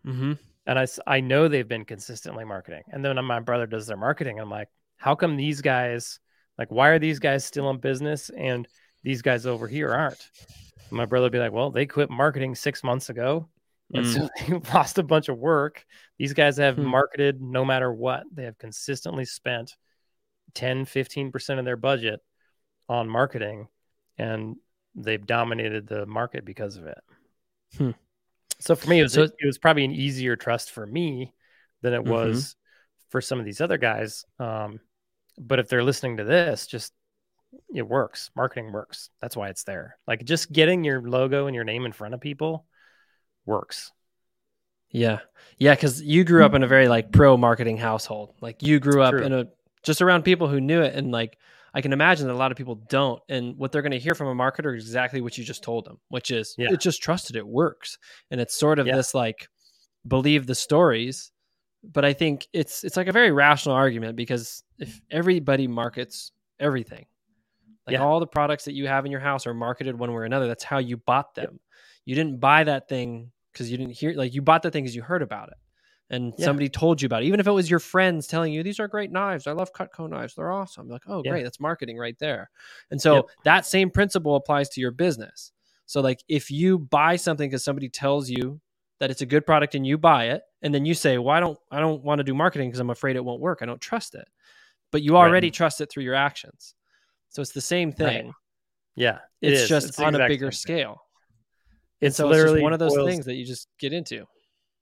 Mm-hmm. 0.06 0.34
and 0.68 0.80
I, 0.80 0.86
I 1.08 1.22
know 1.22 1.48
they've 1.48 1.68
been 1.68 1.86
consistently 1.86 2.44
marketing. 2.44 2.84
And 2.92 3.04
then 3.04 3.24
my 3.24 3.40
brother 3.40 3.66
does 3.66 3.88
their 3.88 3.96
marketing. 3.96 4.40
I'm 4.40 4.50
like, 4.50 4.68
how 4.98 5.16
come 5.16 5.38
these 5.38 5.62
guys, 5.62 6.20
like, 6.58 6.72
why 6.72 6.90
are 6.90 7.00
these 7.00 7.20
guys 7.20 7.46
still 7.46 7.70
in 7.70 7.78
business 7.78 8.30
and 8.30 8.68
these 9.04 9.22
guys 9.22 9.46
over 9.46 9.68
here 9.68 9.90
aren't? 9.92 10.30
And 10.90 10.98
my 10.98 11.06
brother 11.06 11.26
would 11.26 11.32
be 11.32 11.40
like, 11.40 11.52
well, 11.52 11.72
they 11.72 11.86
quit 11.86 12.10
marketing 12.10 12.56
six 12.56 12.84
months 12.84 13.10
ago. 13.10 13.50
And 13.94 14.08
so 14.08 14.30
they 14.48 14.54
lost 14.74 14.98
a 14.98 15.04
bunch 15.04 15.30
of 15.30 15.38
work. 15.38 15.86
These 16.18 16.34
guys 16.34 16.58
have 16.58 16.76
Hmm. 16.76 16.86
marketed 16.86 17.42
no 17.42 17.66
matter 17.66 17.92
what. 17.92 18.24
They 18.34 18.44
have 18.44 18.58
consistently 18.58 19.26
spent 19.26 19.76
10, 20.54 20.86
15% 20.86 21.60
of 21.60 21.66
their 21.66 21.78
budget 21.78 22.20
on 22.90 23.10
marketing 23.10 23.68
and 24.18 24.56
they've 24.96 25.26
dominated 25.26 25.88
the 25.88 26.06
market 26.06 26.46
because 26.46 26.78
of 26.78 26.86
it. 26.86 27.00
Hmm. 27.78 27.92
So 28.60 28.76
for 28.76 28.90
me, 28.90 29.00
it 29.00 29.04
was, 29.04 29.14
So- 29.14 29.24
it 29.24 29.46
was 29.46 29.58
probably 29.58 29.86
an 29.86 29.92
easier 29.92 30.36
trust 30.36 30.72
for 30.72 30.86
me 30.86 31.34
than 31.82 31.94
it 31.94 32.04
Mhm. 32.04 32.10
was 32.12 32.56
for 33.10 33.20
some 33.20 33.40
of 33.40 33.46
these 33.46 33.60
other 33.62 33.78
guys. 33.78 34.26
Um, 34.40 34.80
but 35.38 35.60
if 35.60 35.68
they're 35.70 35.84
listening 35.84 36.18
to 36.18 36.24
this, 36.24 36.68
just 36.68 36.94
it 37.74 37.88
works. 37.88 38.32
Marketing 38.36 38.72
works. 38.72 39.10
That's 39.22 39.38
why 39.38 39.50
it's 39.50 39.64
there. 39.64 39.98
Like 40.08 40.24
just 40.26 40.52
getting 40.52 40.84
your 40.84 41.02
logo 41.02 41.48
and 41.48 41.54
your 41.56 41.64
name 41.64 41.86
in 41.86 41.92
front 41.92 42.14
of 42.14 42.22
people 42.22 42.66
works. 43.46 43.92
Yeah. 44.90 45.20
Yeah. 45.58 45.76
Cause 45.76 46.02
you 46.02 46.24
grew 46.24 46.46
up 46.46 46.54
in 46.54 46.64
a 46.64 46.68
very 46.68 46.88
like 46.88 47.12
pro 47.12 47.36
marketing 47.38 47.78
household. 47.78 48.34
Like 48.42 48.62
you 48.64 48.80
grew 48.80 49.02
up 49.02 49.12
True. 49.12 49.24
in 49.24 49.34
a 49.34 49.48
just 49.84 50.02
around 50.02 50.24
people 50.24 50.48
who 50.48 50.62
knew 50.62 50.82
it. 50.82 50.96
And 50.96 51.12
like 51.12 51.38
I 51.74 51.82
can 51.82 51.94
imagine 51.94 52.28
that 52.28 52.34
a 52.34 52.38
lot 52.38 52.52
of 52.52 52.58
people 52.58 52.76
don't. 52.76 53.22
And 53.28 53.58
what 53.58 53.72
they're 53.72 53.82
going 53.82 53.92
to 53.92 54.00
hear 54.00 54.14
from 54.16 54.28
a 54.28 54.36
marketer 54.36 54.78
is 54.78 54.86
exactly 54.86 55.22
what 55.22 55.38
you 55.38 55.44
just 55.44 55.64
told 55.64 55.86
them, 55.86 56.00
which 56.10 56.30
is 56.32 56.56
Yeah. 56.58 56.72
it 56.72 56.80
just 56.80 57.02
trusted 57.02 57.36
it 57.36 57.46
works. 57.46 57.98
And 58.32 58.40
it's 58.40 58.56
sort 58.56 58.80
of 58.80 58.88
Yeah. 58.88 58.96
this 58.96 59.14
like 59.14 59.48
believe 60.08 60.46
the 60.48 60.56
stories. 60.56 61.32
But 61.84 62.06
I 62.06 62.14
think 62.14 62.48
it's 62.54 62.84
it's 62.84 62.96
like 62.96 63.08
a 63.08 63.12
very 63.12 63.32
rational 63.32 63.76
argument 63.76 64.16
because 64.16 64.64
if 64.80 64.90
mm-hmm. 64.90 65.18
everybody 65.18 65.68
markets 65.68 66.32
everything, 66.60 67.06
like 67.86 67.96
Yeah. 67.96 68.04
all 68.04 68.20
the 68.20 68.28
products 68.28 68.66
that 68.66 68.74
you 68.74 68.88
have 68.88 69.06
in 69.06 69.12
your 69.12 69.20
house 69.20 69.46
are 69.46 69.54
marketed 69.54 69.98
one 69.98 70.10
way 70.12 70.16
or 70.16 70.24
another. 70.24 70.48
That's 70.48 70.64
how 70.64 70.78
you 70.78 70.98
bought 70.98 71.36
them. 71.36 71.60
You 72.06 72.16
didn't 72.16 72.40
buy 72.40 72.64
that 72.64 72.88
thing 72.88 73.32
because 73.52 73.70
you 73.70 73.78
didn't 73.78 73.94
hear 73.94 74.14
like 74.14 74.34
you 74.34 74.42
bought 74.42 74.64
the 74.64 74.72
thing 74.72 74.84
because 74.84 74.96
you 74.96 75.02
heard 75.02 75.22
about 75.22 75.50
it 75.50 75.58
and 76.10 76.34
Yeah. 76.38 76.46
somebody 76.46 76.70
told 76.70 77.02
you 77.02 77.06
about 77.06 77.24
it. 77.24 77.26
Even 77.28 77.40
if 77.40 77.48
it 77.48 77.52
was 77.52 77.70
your 77.70 77.80
friends 77.80 78.28
telling 78.28 78.54
you 78.54 78.64
these 78.64 78.80
are 78.80 78.88
great 78.88 79.12
knives, 79.12 79.48
I 79.48 79.52
love 79.52 79.74
Cutco 79.74 80.10
knives, 80.10 80.36
they're 80.36 80.52
awesome. 80.52 80.88
Like, 80.88 81.04
oh 81.08 81.22
Yeah. 81.24 81.32
great, 81.32 81.44
that's 81.44 81.60
marketing 81.60 81.98
right 81.98 82.18
there. 82.20 82.50
And 82.92 83.02
so 83.02 83.16
Yep. 83.16 83.26
that 83.44 83.66
same 83.66 83.90
principle 83.90 84.36
applies 84.36 84.70
to 84.70 84.82
your 84.82 84.92
business. 84.92 85.52
So 85.86 86.02
like 86.02 86.24
if 86.28 86.50
you 86.50 86.80
buy 86.80 87.16
something 87.16 87.50
because 87.50 87.64
somebody 87.64 87.90
tells 87.90 88.30
you 88.30 88.62
that 89.00 89.12
it's 89.12 89.22
a 89.22 89.26
good 89.26 89.46
product 89.46 89.76
and 89.76 89.86
you 89.86 89.98
buy 89.98 90.26
it, 90.26 90.44
and 90.62 90.74
then 90.74 90.86
you 90.86 90.94
say, 90.94 91.18
"Well, 91.18 91.36
I 91.36 91.40
don't, 91.40 91.58
I 91.72 91.80
don't 91.80 92.04
want 92.04 92.20
to 92.20 92.24
do 92.24 92.34
marketing 92.34 92.70
because 92.70 92.80
I'm 92.80 92.90
afraid 92.90 93.16
it 93.16 93.26
won't 93.26 93.42
work. 93.42 93.60
I 93.62 93.66
don't 93.66 93.82
trust 93.82 94.16
it," 94.16 94.28
but 94.92 95.02
you 95.02 95.14
Right. 95.14 95.28
already 95.28 95.52
trust 95.52 95.82
it 95.82 95.90
through 95.90 96.04
your 96.04 96.16
actions. 96.16 96.76
So 97.30 97.42
it's 97.42 97.52
the 97.52 97.62
same 97.62 97.90
Right. 97.90 97.98
thing. 97.98 98.34
Yeah, 98.96 99.20
It's 99.42 99.62
is. 99.64 99.70
just 99.70 99.88
It's 99.90 100.00
on 100.00 100.16
a 100.16 100.28
bigger 100.28 100.52
scale. 100.52 101.02
And 102.02 102.10
It's 102.10 102.18
so 102.18 102.26
it's 102.26 102.32
literally 102.32 102.60
just 102.60 102.64
one 102.64 102.74
of 102.74 102.80
those 102.80 102.96
boils- 102.96 103.08
things 103.08 103.26
that 103.26 103.36
you 103.36 103.46
just 103.46 103.68
get 103.80 103.94
into. 103.94 104.26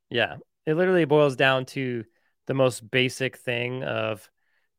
Yeah, 0.10 0.38
it 0.66 0.74
literally 0.74 1.06
boils 1.06 1.36
down 1.36 1.66
to 1.68 2.04
the 2.48 2.54
most 2.54 2.90
basic 2.92 3.38
thing 3.38 3.84
of 3.84 4.30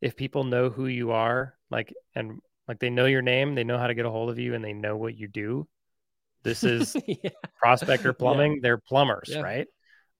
if 0.00 0.16
people 0.16 0.44
know 0.44 0.68
who 0.68 0.86
you 0.86 1.12
are, 1.12 1.56
like 1.70 1.94
and 2.14 2.40
like 2.68 2.78
they 2.78 2.90
know 2.90 3.06
your 3.06 3.22
name, 3.22 3.54
they 3.54 3.64
know 3.64 3.78
how 3.78 3.86
to 3.86 3.94
get 3.94 4.04
a 4.06 4.10
hold 4.10 4.28
of 4.28 4.38
you, 4.38 4.54
and 4.54 4.62
they 4.64 4.72
know 4.74 4.96
what 4.96 5.16
you 5.16 5.28
do. 5.28 5.66
This 6.42 6.64
is 6.64 6.96
yeah. 7.06 7.30
Prospector 7.58 8.12
Plumbing. 8.14 8.60
They're 8.62 8.78
plumbers, 8.78 9.28
Yeah. 9.30 9.40
right? 9.40 9.66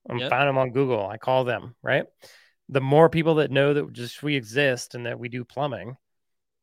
I 0.09 0.17
Yep. 0.17 0.29
found 0.29 0.49
them 0.49 0.57
on 0.57 0.71
Google. 0.71 1.05
I 1.07 1.17
call 1.17 1.43
them, 1.43 1.75
right? 1.81 2.05
The 2.69 2.81
more 2.81 3.09
people 3.09 3.35
that 3.35 3.51
know 3.51 3.73
that 3.73 3.93
just 3.93 4.23
we 4.23 4.35
exist 4.35 4.95
and 4.95 5.05
that 5.05 5.19
we 5.19 5.29
do 5.29 5.43
plumbing, 5.45 5.95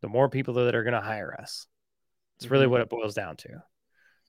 the 0.03 0.09
more 0.09 0.29
people 0.29 0.55
that 0.55 0.75
are 0.75 0.83
going 0.83 0.95
to 0.95 1.01
hire 1.01 1.35
us. 1.41 1.67
It's 2.39 2.51
really 2.51 2.67
Mhm. 2.67 2.71
what 2.71 2.81
it 2.81 2.89
boils 2.89 3.15
down 3.15 3.37
to. 3.39 3.63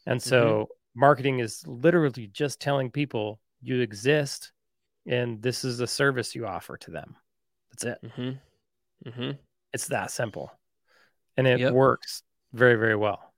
And 0.06 0.22
so 0.22 0.70
marketing 0.96 1.40
is 1.40 1.66
literally 1.68 2.28
just 2.28 2.60
telling 2.60 2.92
people 2.92 3.40
you 3.62 3.80
exist 3.82 4.52
and 5.06 5.42
this 5.42 5.64
is 5.64 5.80
a 5.80 5.88
service 5.88 6.36
you 6.36 6.46
offer 6.46 6.78
to 6.78 6.92
them. 6.92 7.16
That's 7.72 7.84
it. 7.86 8.00
Mm-hmm. 8.04 9.10
Mm-hmm. 9.10 9.32
It's 9.74 9.88
that 9.88 10.12
simple. 10.12 10.52
And 11.38 11.48
it 11.48 11.60
Yep. 11.60 11.74
works 11.74 12.24
very, 12.54 12.76
very 12.76 12.96
well. 12.96 13.31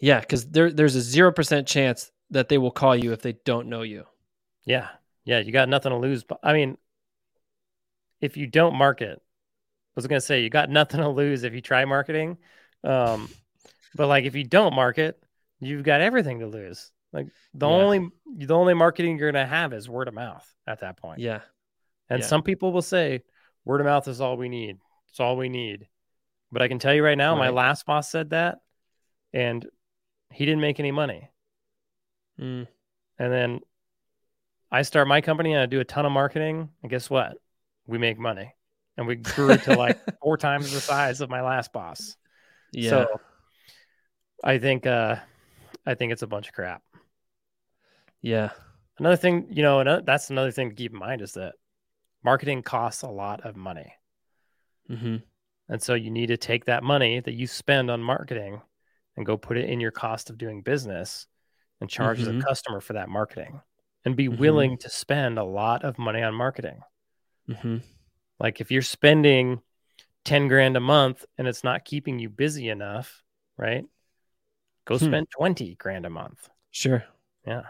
Yeah, 0.00 0.20
because 0.20 0.46
there 0.46 0.70
there's 0.70 0.94
a 0.94 1.00
zero 1.00 1.32
percent 1.32 1.66
chance 1.66 2.10
that 2.30 2.48
they 2.48 2.58
will 2.58 2.70
call 2.70 2.94
you 2.94 3.12
if 3.12 3.22
they 3.22 3.32
don't 3.44 3.68
know 3.68 3.82
you. 3.82 4.04
Yeah. 4.64 4.88
Yeah. 5.24 5.38
You 5.40 5.50
got 5.52 5.68
nothing 5.68 5.90
to 5.90 5.96
lose. 5.96 6.24
But 6.24 6.38
I 6.42 6.52
mean, 6.52 6.76
if 8.20 8.36
you 8.36 8.46
don't 8.46 8.74
market, 8.76 9.18
I 9.18 9.92
was 9.96 10.06
going 10.06 10.20
to 10.20 10.24
say 10.26 10.42
you 10.42 10.50
got 10.50 10.70
nothing 10.80 11.00
to 11.00 11.08
lose 11.08 11.44
if 11.44 11.54
you 11.54 11.60
try 11.60 11.84
marketing. 11.84 12.38
Um, 12.84 13.28
but 13.94 14.06
like 14.08 14.24
if 14.24 14.34
you 14.34 14.44
don't 14.44 14.74
market, 14.74 15.20
you've 15.58 15.82
got 15.84 16.00
everything 16.00 16.40
to 16.40 16.46
lose. 16.46 16.90
Like 17.12 17.28
the 17.54 17.66
Yeah. 17.66 17.72
only 17.74 18.08
the 18.36 18.54
only 18.54 18.74
marketing 18.74 19.18
you're 19.18 19.32
going 19.32 19.42
to 19.46 19.48
have 19.50 19.72
is 19.72 19.88
word 19.88 20.08
of 20.08 20.14
mouth 20.14 20.46
at 20.66 20.80
that 20.80 20.98
point. 20.98 21.20
Yeah. 21.20 21.40
And 22.10 22.20
Yeah. 22.20 22.26
some 22.26 22.42
people 22.42 22.72
will 22.72 22.82
say 22.82 23.22
word 23.64 23.80
of 23.80 23.86
mouth 23.86 24.06
is 24.06 24.20
all 24.20 24.36
we 24.36 24.48
need. 24.48 24.78
It's 25.08 25.20
all 25.20 25.36
we 25.36 25.48
need. 25.48 25.88
But 26.52 26.62
I 26.62 26.68
can 26.68 26.78
tell 26.78 26.94
you 26.94 27.02
right 27.04 27.18
now, 27.18 27.34
my 27.34 27.48
last 27.50 27.84
boss 27.86 28.10
said 28.10 28.30
that 28.30 28.58
and 29.32 29.66
he 30.32 30.44
didn't 30.44 30.60
make 30.60 30.78
any 30.80 30.92
money. 30.92 31.30
Mm. 32.40 32.66
And 33.18 33.32
then 33.32 33.60
I 34.70 34.82
start 34.82 35.08
my 35.08 35.20
company 35.20 35.52
and 35.52 35.62
I 35.62 35.66
do 35.66 35.80
a 35.80 35.84
ton 35.84 36.06
of 36.06 36.12
marketing. 36.12 36.68
And 36.82 36.90
guess 36.90 37.08
what? 37.10 37.36
We 37.86 37.98
make 37.98 38.18
money. 38.18 38.54
And 38.96 39.06
we 39.06 39.16
grew 39.16 39.50
it 39.50 39.62
to 39.64 39.74
like 39.74 39.98
four 40.22 40.36
times 40.36 40.72
the 40.72 40.80
size 40.80 41.20
of 41.20 41.30
my 41.30 41.40
last 41.40 41.72
boss. 41.72 42.16
Yeah. 42.72 42.90
So 42.90 43.20
I 44.44 44.58
think 44.58 44.86
uh 44.86 45.16
I 45.86 45.94
think 45.94 46.12
it's 46.12 46.22
a 46.22 46.26
bunch 46.26 46.48
of 46.48 46.54
crap. 46.54 46.82
yeah. 48.20 48.50
Another 48.98 49.16
thing, 49.16 49.46
you 49.50 49.62
know, 49.62 50.00
that's 50.00 50.30
another 50.30 50.50
thing 50.50 50.70
to 50.70 50.74
keep 50.74 50.92
in 50.92 50.98
mind 50.98 51.22
is 51.22 51.32
that 51.34 51.54
marketing 52.24 52.62
costs 52.62 53.02
a 53.02 53.08
lot 53.08 53.46
of 53.46 53.54
money. 53.54 53.92
Mm-hmm. 54.90 55.16
And 55.68 55.82
so 55.82 55.94
you 55.94 56.10
need 56.10 56.26
to 56.26 56.36
take 56.36 56.64
that 56.64 56.82
money 56.82 57.20
that 57.20 57.34
you 57.34 57.46
spend 57.46 57.90
on 57.92 58.02
marketing 58.02 58.60
and 59.18 59.26
go 59.26 59.36
put 59.36 59.58
it 59.58 59.68
in 59.68 59.80
your 59.80 59.90
cost 59.90 60.30
of 60.30 60.38
doing 60.38 60.62
business 60.62 61.26
and 61.80 61.90
charge 61.90 62.20
Mhm. 62.20 62.38
the 62.38 62.44
customer 62.46 62.80
for 62.80 62.92
that 62.92 63.08
marketing 63.08 63.60
and 64.04 64.14
be 64.16 64.28
Mhm. 64.28 64.38
willing 64.38 64.78
to 64.78 64.88
spend 64.88 65.38
a 65.38 65.44
lot 65.44 65.84
of 65.84 65.98
money 65.98 66.22
on 66.22 66.34
marketing. 66.34 66.80
Mm-hmm. 67.48 67.78
Like 68.38 68.60
if 68.60 68.70
you're 68.70 68.80
spending 68.82 69.60
10 70.24 70.46
grand 70.46 70.76
a 70.76 70.80
month 70.80 71.24
and 71.36 71.48
it's 71.48 71.64
not 71.64 71.84
keeping 71.84 72.20
you 72.20 72.28
busy 72.30 72.68
enough, 72.68 73.24
right? 73.56 73.84
Go 74.84 74.96
Hmm. 74.98 75.04
spend 75.06 75.30
20 75.30 75.74
grand 75.74 76.06
a 76.06 76.10
month. 76.10 76.48
Sure. 76.70 77.04
Yeah. 77.44 77.64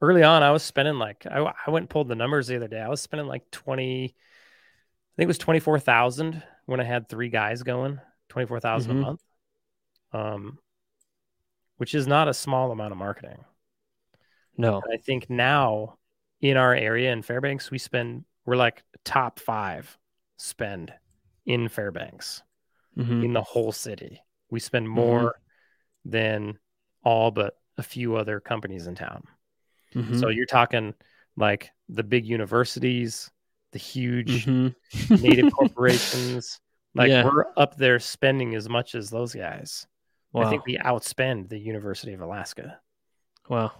Early 0.00 0.22
on, 0.22 0.42
I 0.42 0.50
was 0.50 0.62
spending 0.62 0.98
like, 0.98 1.26
I, 1.26 1.40
I 1.66 1.70
went 1.70 1.84
and 1.84 1.90
pulled 1.90 2.08
the 2.08 2.14
numbers 2.14 2.46
the 2.46 2.56
other 2.56 2.68
day. 2.68 2.80
I 2.80 2.88
was 2.88 3.02
spending 3.02 3.26
like 3.26 3.50
20, 3.50 4.04
I 4.06 4.08
think 5.16 5.26
it 5.26 5.26
was 5.26 5.38
24,000 5.38 6.42
when 6.66 6.80
I 6.80 6.84
had 6.84 7.08
three 7.08 7.28
guys 7.28 7.62
going, 7.62 8.00
24,000 8.30 8.92
Mhm. 8.92 8.98
a 8.98 9.00
month. 9.02 9.20
Um, 10.14 10.58
which 11.76 11.94
is 11.94 12.06
not 12.06 12.28
a 12.28 12.34
small 12.34 12.70
amount 12.70 12.92
of 12.92 12.98
marketing. 12.98 13.44
No. 14.56 14.76
And 14.84 14.94
I 14.94 14.96
think 14.98 15.28
now 15.28 15.98
in 16.40 16.56
our 16.56 16.72
area 16.74 17.12
in 17.12 17.22
Fairbanks, 17.22 17.70
we 17.70 17.78
spend, 17.78 18.24
we're 18.46 18.54
like 18.56 18.84
top 19.04 19.40
five 19.40 19.98
spend 20.36 20.92
in 21.46 21.68
Fairbanks 21.68 22.42
Mm-hmm. 22.96 23.24
in 23.24 23.32
the 23.32 23.42
whole 23.42 23.72
city. 23.72 24.22
We 24.50 24.60
spend 24.60 24.88
more 24.88 25.34
than 26.04 26.60
all 27.02 27.32
but 27.32 27.58
a 27.76 27.82
few 27.82 28.14
other 28.14 28.38
companies 28.38 28.86
in 28.86 28.94
town. 28.94 29.24
Mm-hmm. 29.96 30.18
So 30.20 30.28
you're 30.28 30.46
talking 30.46 30.94
like 31.36 31.72
the 31.88 32.04
big 32.04 32.24
universities, 32.24 33.32
the 33.72 33.80
huge 33.80 34.46
Mhm. 34.46 34.76
native 35.22 35.52
corporations. 35.58 36.60
Like 36.94 37.08
Yeah. 37.08 37.24
we're 37.24 37.46
up 37.56 37.76
there 37.76 37.98
spending 37.98 38.54
as 38.54 38.68
much 38.68 38.94
as 38.94 39.10
those 39.10 39.34
guys. 39.34 39.88
Wow. 40.34 40.46
I 40.46 40.50
think 40.50 40.66
we 40.66 40.76
outspend 40.78 41.48
the 41.48 41.58
University 41.58 42.12
of 42.12 42.20
Alaska. 42.20 42.78
wow. 43.48 43.72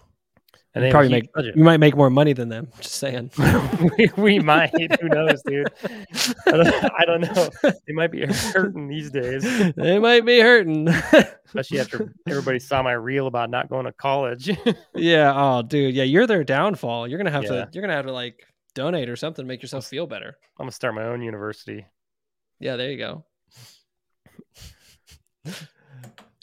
And 0.77 0.83
You 0.83 0.88
they 0.88 0.90
probably 0.93 1.09
have 1.11 1.12
a 1.12 1.17
huge 1.17 1.23
make 1.27 1.33
budget. 1.33 1.57
you 1.57 1.62
might 1.62 1.77
make 1.79 1.95
more 1.97 2.11
money 2.11 2.33
than 2.33 2.49
them. 2.49 2.67
Just 2.81 2.97
saying. 2.97 3.31
we, 3.99 4.11
we 4.17 4.38
might. 4.40 4.71
Who 5.01 5.09
knows, 5.09 5.40
dude? 5.47 5.69
I 5.85 6.51
don't, 6.51 6.67
I 6.99 7.05
don't 7.05 7.21
know. 7.21 7.49
They 7.87 7.93
might 7.93 8.11
be 8.11 8.27
hurting 8.27 8.88
these 8.88 9.11
days, 9.12 9.43
they 9.77 10.01
might 10.01 10.27
be 10.27 10.40
hurting. 10.40 10.88
especially 11.47 11.79
after 11.79 12.12
everybody 12.29 12.59
saw 12.59 12.83
my 12.83 12.93
reel 12.93 13.29
about 13.29 13.51
not 13.51 13.69
going 13.69 13.85
to 13.85 13.93
college. 13.93 14.51
yeah. 14.97 15.33
Oh, 15.37 15.62
dude. 15.62 15.95
Yeah, 15.95 16.03
you're 16.05 16.27
their 16.27 16.43
downfall. 16.43 17.07
You're 17.07 17.19
gonna 17.19 17.31
have 17.31 17.45
Yeah. 17.45 17.51
to. 17.51 17.69
You're 17.73 17.83
gonna 17.83 17.95
have 17.95 18.07
to 18.07 18.12
like 18.12 18.45
donate 18.75 19.09
or 19.09 19.14
something 19.14 19.45
to 19.45 19.47
make 19.47 19.62
yourself 19.62 19.87
feel 19.87 20.09
better. 20.09 20.37
I'm 20.59 20.64
gonna 20.64 20.73
start 20.73 20.97
my 20.97 21.05
own 21.05 21.23
university. 21.23 21.87
Yeah. 22.59 22.75
There 22.75 22.90
you 22.90 22.99
go. 22.99 23.25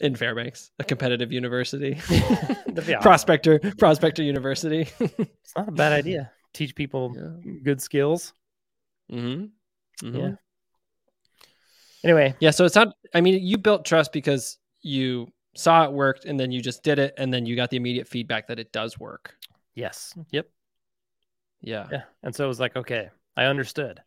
In 0.02 0.16
Fairbanks, 0.16 0.70
a 0.80 0.84
competitive 0.84 1.30
university, 1.32 1.94
That'd 2.08 2.78
awesome. 2.80 3.00
prospector, 3.02 3.58
prospector 3.78 4.22
university. 4.22 4.88
It's 5.00 5.56
not 5.56 5.68
a 5.68 5.72
bad 5.72 5.92
idea. 5.92 6.30
Teach 6.52 6.74
people 6.74 7.14
yeah. 7.16 7.52
good 7.62 7.80
skills. 7.80 8.32
Mm-hmm. 9.10 10.16
Yeah. 10.16 10.32
Anyway, 12.04 12.34
Yeah. 12.40 12.50
So 12.50 12.64
it's 12.64 12.74
not, 12.74 12.94
I 13.14 13.20
mean, 13.20 13.40
you 13.42 13.58
built 13.58 13.84
trust 13.84 14.12
because 14.12 14.58
you 14.82 15.28
saw 15.54 15.84
it 15.84 15.92
worked 15.92 16.24
and 16.24 16.38
then 16.40 16.50
you 16.50 16.60
just 16.60 16.82
did 16.82 16.98
it 16.98 17.14
and 17.18 17.32
then 17.32 17.46
you 17.46 17.54
got 17.54 17.70
the 17.70 17.76
immediate 17.76 18.08
feedback 18.08 18.48
that 18.48 18.58
it 18.58 18.72
does 18.72 18.98
work. 18.98 19.36
yes, 19.74 20.14
yep, 20.30 20.48
Yeah. 21.60 21.86
yeah. 21.92 22.02
And 22.22 22.34
so 22.34 22.44
it 22.44 22.48
was 22.48 22.58
like, 22.60 22.74
okay, 22.76 23.10
I 23.36 23.44
understood. 23.44 24.00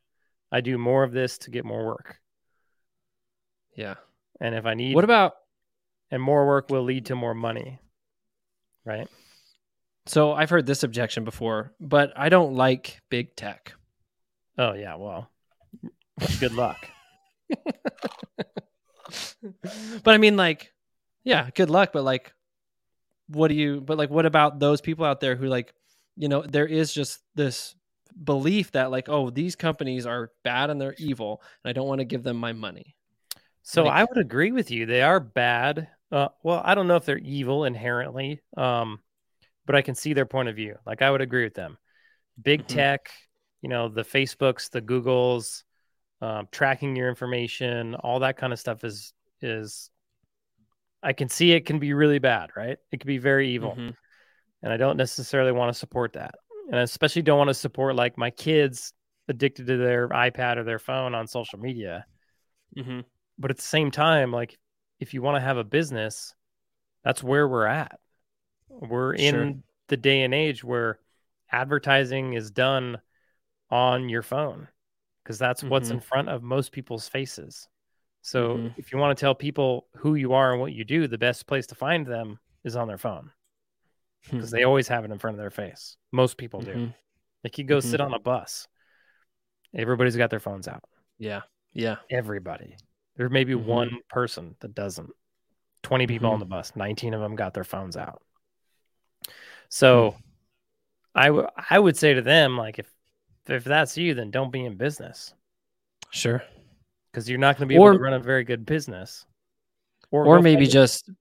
I 0.52 0.62
do 0.62 0.78
more 0.78 1.04
of 1.04 1.12
this 1.14 1.38
to 1.40 1.52
get 1.52 1.64
more 1.66 1.86
work, 1.86 2.20
Yeah. 3.76 3.96
and 4.42 4.54
if 4.56 4.66
I 4.66 4.74
need 4.74 4.94
What 4.96 5.04
about, 5.04 5.34
and 6.12 6.22
more 6.22 6.46
work 6.48 6.70
will 6.70 6.84
lead 6.84 7.08
to 7.08 7.16
more 7.16 7.34
money, 7.34 7.80
right? 8.86 9.08
so 10.08 10.34
I've 10.34 10.50
heard 10.52 10.66
this 10.66 10.84
objection 10.84 11.24
before, 11.24 11.74
but 11.80 12.14
I 12.16 12.30
don't 12.30 12.54
like 12.54 13.02
big 13.10 13.36
tech. 13.36 13.74
Oh 14.58 14.74
yeah, 14.74 14.96
well, 14.96 15.30
good 16.40 16.54
luck. 16.54 16.88
but 20.04 20.14
I 20.14 20.18
mean, 20.18 20.38
like, 20.38 20.72
yeah, 21.24 21.50
good 21.54 21.70
luck. 21.70 21.92
But 21.94 22.04
like, 22.04 22.34
what 23.28 23.48
do 23.50 23.56
you, 23.56 23.82
but 23.82 23.98
like, 23.98 24.10
what 24.10 24.26
about 24.26 24.60
those 24.60 24.82
people 24.82 25.06
out 25.06 25.20
there 25.20 25.36
who, 25.36 25.48
like, 25.48 25.74
you 26.16 26.28
know, 26.30 26.42
there 26.42 26.66
is 26.68 26.94
just 26.94 27.20
this 27.36 27.76
belief 28.24 28.72
that, 28.72 28.92
like, 28.92 29.10
oh, 29.10 29.30
these 29.30 29.56
companies 29.56 30.06
are 30.06 30.32
bad 30.44 30.70
and 30.70 30.80
they're 30.80 30.96
evil, 30.98 31.42
and 31.64 31.70
I 31.70 31.74
don't 31.74 31.88
want 31.88 32.00
to 32.00 32.06
give 32.06 32.24
them 32.24 32.38
my 32.38 32.54
money. 32.54 32.96
So 33.64 33.84
Like- 33.84 33.94
I 33.94 34.04
would 34.04 34.18
agree 34.18 34.52
with 34.52 34.72
you. 34.72 34.86
They 34.86 35.02
are 35.02 35.20
bad. 35.20 35.90
Uh, 36.16 36.30
well, 36.44 36.62
I 36.64 36.76
don't 36.76 36.88
know 36.88 36.96
if 36.96 37.04
they're 37.04 37.18
evil 37.18 37.66
inherently, 37.66 38.40
um, 38.56 39.00
but 39.66 39.76
I 39.76 39.82
can 39.82 39.96
see 39.96 40.14
their 40.14 40.26
point 40.26 40.48
of 40.48 40.56
view. 40.56 40.78
Like 40.86 41.02
I 41.02 41.12
would 41.12 41.20
agree 41.20 41.44
with 41.44 41.56
them. 41.56 41.78
Big 42.42 42.62
Mhm. 42.62 42.68
tech, 42.68 43.12
you 43.62 43.68
know, 43.68 43.90
the 43.90 44.04
Facebooks, 44.04 44.70
the 44.70 44.82
Googles, 44.82 45.64
um, 46.22 46.48
tracking 46.52 46.96
your 46.96 47.10
information, 47.10 47.96
all 47.96 48.20
that 48.20 48.38
kind 48.38 48.54
of 48.54 48.60
stuff 48.60 48.86
is 48.86 49.14
is. 49.42 49.92
I 51.04 51.12
can 51.12 51.28
see 51.28 51.52
it 51.52 51.66
can 51.66 51.80
be 51.80 51.94
really 51.94 52.20
bad, 52.20 52.52
right? 52.56 52.78
It 52.94 53.02
can 53.02 53.08
be 53.08 53.18
very 53.18 53.50
evil, 53.50 53.74
Mhm. 53.74 53.94
and 54.64 54.72
I 54.74 54.78
don't 54.78 54.96
necessarily 54.96 55.52
want 55.52 55.74
to 55.74 55.78
support 55.78 56.14
that, 56.14 56.36
and 56.70 56.80
I 56.80 56.84
especially 56.84 57.24
don't 57.24 57.38
want 57.38 57.50
to 57.50 57.54
support 57.54 57.98
like 57.98 58.18
my 58.18 58.32
kids 58.32 58.94
addicted 59.28 59.68
to 59.68 59.76
their 59.76 60.08
iPad 60.08 60.56
or 60.56 60.64
their 60.64 60.80
phone 60.80 61.14
on 61.14 61.28
social 61.28 61.60
media 61.60 62.06
Mhm. 62.76 63.04
but 63.38 63.52
at 63.52 63.58
the 63.58 63.64
same 63.64 63.90
time 63.92 64.32
like 64.32 64.58
if 65.00 65.14
you 65.14 65.22
want 65.22 65.36
to 65.36 65.42
have 65.42 65.58
a 65.58 65.64
business 65.64 66.34
that's 67.04 67.24
where 67.24 67.48
we're 67.48 67.66
at 67.68 68.00
we're 68.70 69.14
in 69.14 69.34
Sure. 69.36 69.54
the 69.90 69.98
day 69.98 70.24
and 70.24 70.34
age 70.34 70.64
where 70.64 71.00
advertising 71.52 72.34
is 72.34 72.52
done 72.52 73.00
on 73.70 74.10
your 74.10 74.24
phone 74.24 74.68
because 75.24 75.38
that's 75.40 75.64
what's 75.64 75.90
in 75.90 76.00
Mhm. 76.00 76.04
front 76.04 76.30
of 76.30 76.44
most 76.44 76.72
people's 76.72 77.08
faces 77.08 77.68
So 78.22 78.58
Mhm. 78.58 78.74
if 78.78 78.92
you 78.92 78.98
want 78.98 79.16
to 79.16 79.22
tell 79.22 79.36
people 79.36 79.88
who 79.98 80.16
you 80.16 80.34
are 80.34 80.52
and 80.52 80.60
what 80.60 80.74
you 80.74 80.84
do, 80.84 81.08
the 81.08 81.16
best 81.20 81.46
place 81.46 81.68
to 81.68 81.76
find 81.76 82.08
them 82.08 82.40
is 82.64 82.76
on 82.76 82.88
their 82.88 82.98
phone 82.98 83.32
Hmm. 84.26 84.38
because 84.38 84.50
they 84.50 84.64
always 84.64 84.88
have 84.88 85.06
it 85.06 85.12
in 85.12 85.20
front 85.20 85.36
of 85.36 85.40
their 85.40 85.52
face. 85.52 85.96
Most 86.12 86.40
people 86.40 86.60
do. 86.62 86.74
Mhm. 86.74 86.96
Like 87.44 87.60
you 87.60 87.66
go 87.66 87.78
Mhm. 87.78 87.84
sit 87.84 88.02
on 88.02 88.16
a 88.16 88.20
bus, 88.20 88.68
everybody's 89.76 90.18
got 90.18 90.32
their 90.32 90.40
phones 90.40 90.68
out. 90.68 90.84
Yeah. 91.20 91.44
Yeah. 91.74 91.98
Everybody. 92.10 92.78
There 93.16 93.30
may 93.30 93.44
be 93.44 93.54
Mhm. 93.54 93.66
one 93.66 94.00
person 94.10 94.56
that 94.60 94.74
doesn't. 94.76 95.12
20 95.84 96.08
people 96.08 96.30
on 96.30 96.38
Mhm. 96.38 96.40
the 96.40 96.46
bus, 96.46 96.76
19 96.76 97.14
of 97.14 97.22
them 97.22 97.36
got 97.36 97.54
their 97.54 97.64
phones 97.64 97.96
out. 97.96 98.22
So 99.70 100.12
Hmm. 100.12 100.18
I 101.16 101.26
w- 101.28 101.48
I 101.70 101.80
would 101.80 101.98
say 101.98 102.14
to 102.14 102.22
them, 102.22 102.58
like, 102.58 102.80
if 102.80 102.92
if 103.48 103.64
that's 103.64 103.96
you, 103.96 104.16
then 104.16 104.32
don't 104.32 104.50
be 104.52 104.66
in 104.66 104.76
business 104.76 105.32
Sure. 106.10 106.44
because 107.12 107.30
you're 107.30 107.38
not 107.38 107.58
going 107.58 107.68
to 107.68 107.72
be 107.72 107.76
able 107.76 107.94
to 107.94 108.00
run 108.00 108.14
a 108.14 108.20
very 108.20 108.44
good 108.44 108.66
business. 108.66 109.24
Or 110.10 110.24
go 110.26 110.42
maybe 110.42 110.66
just 110.66 111.12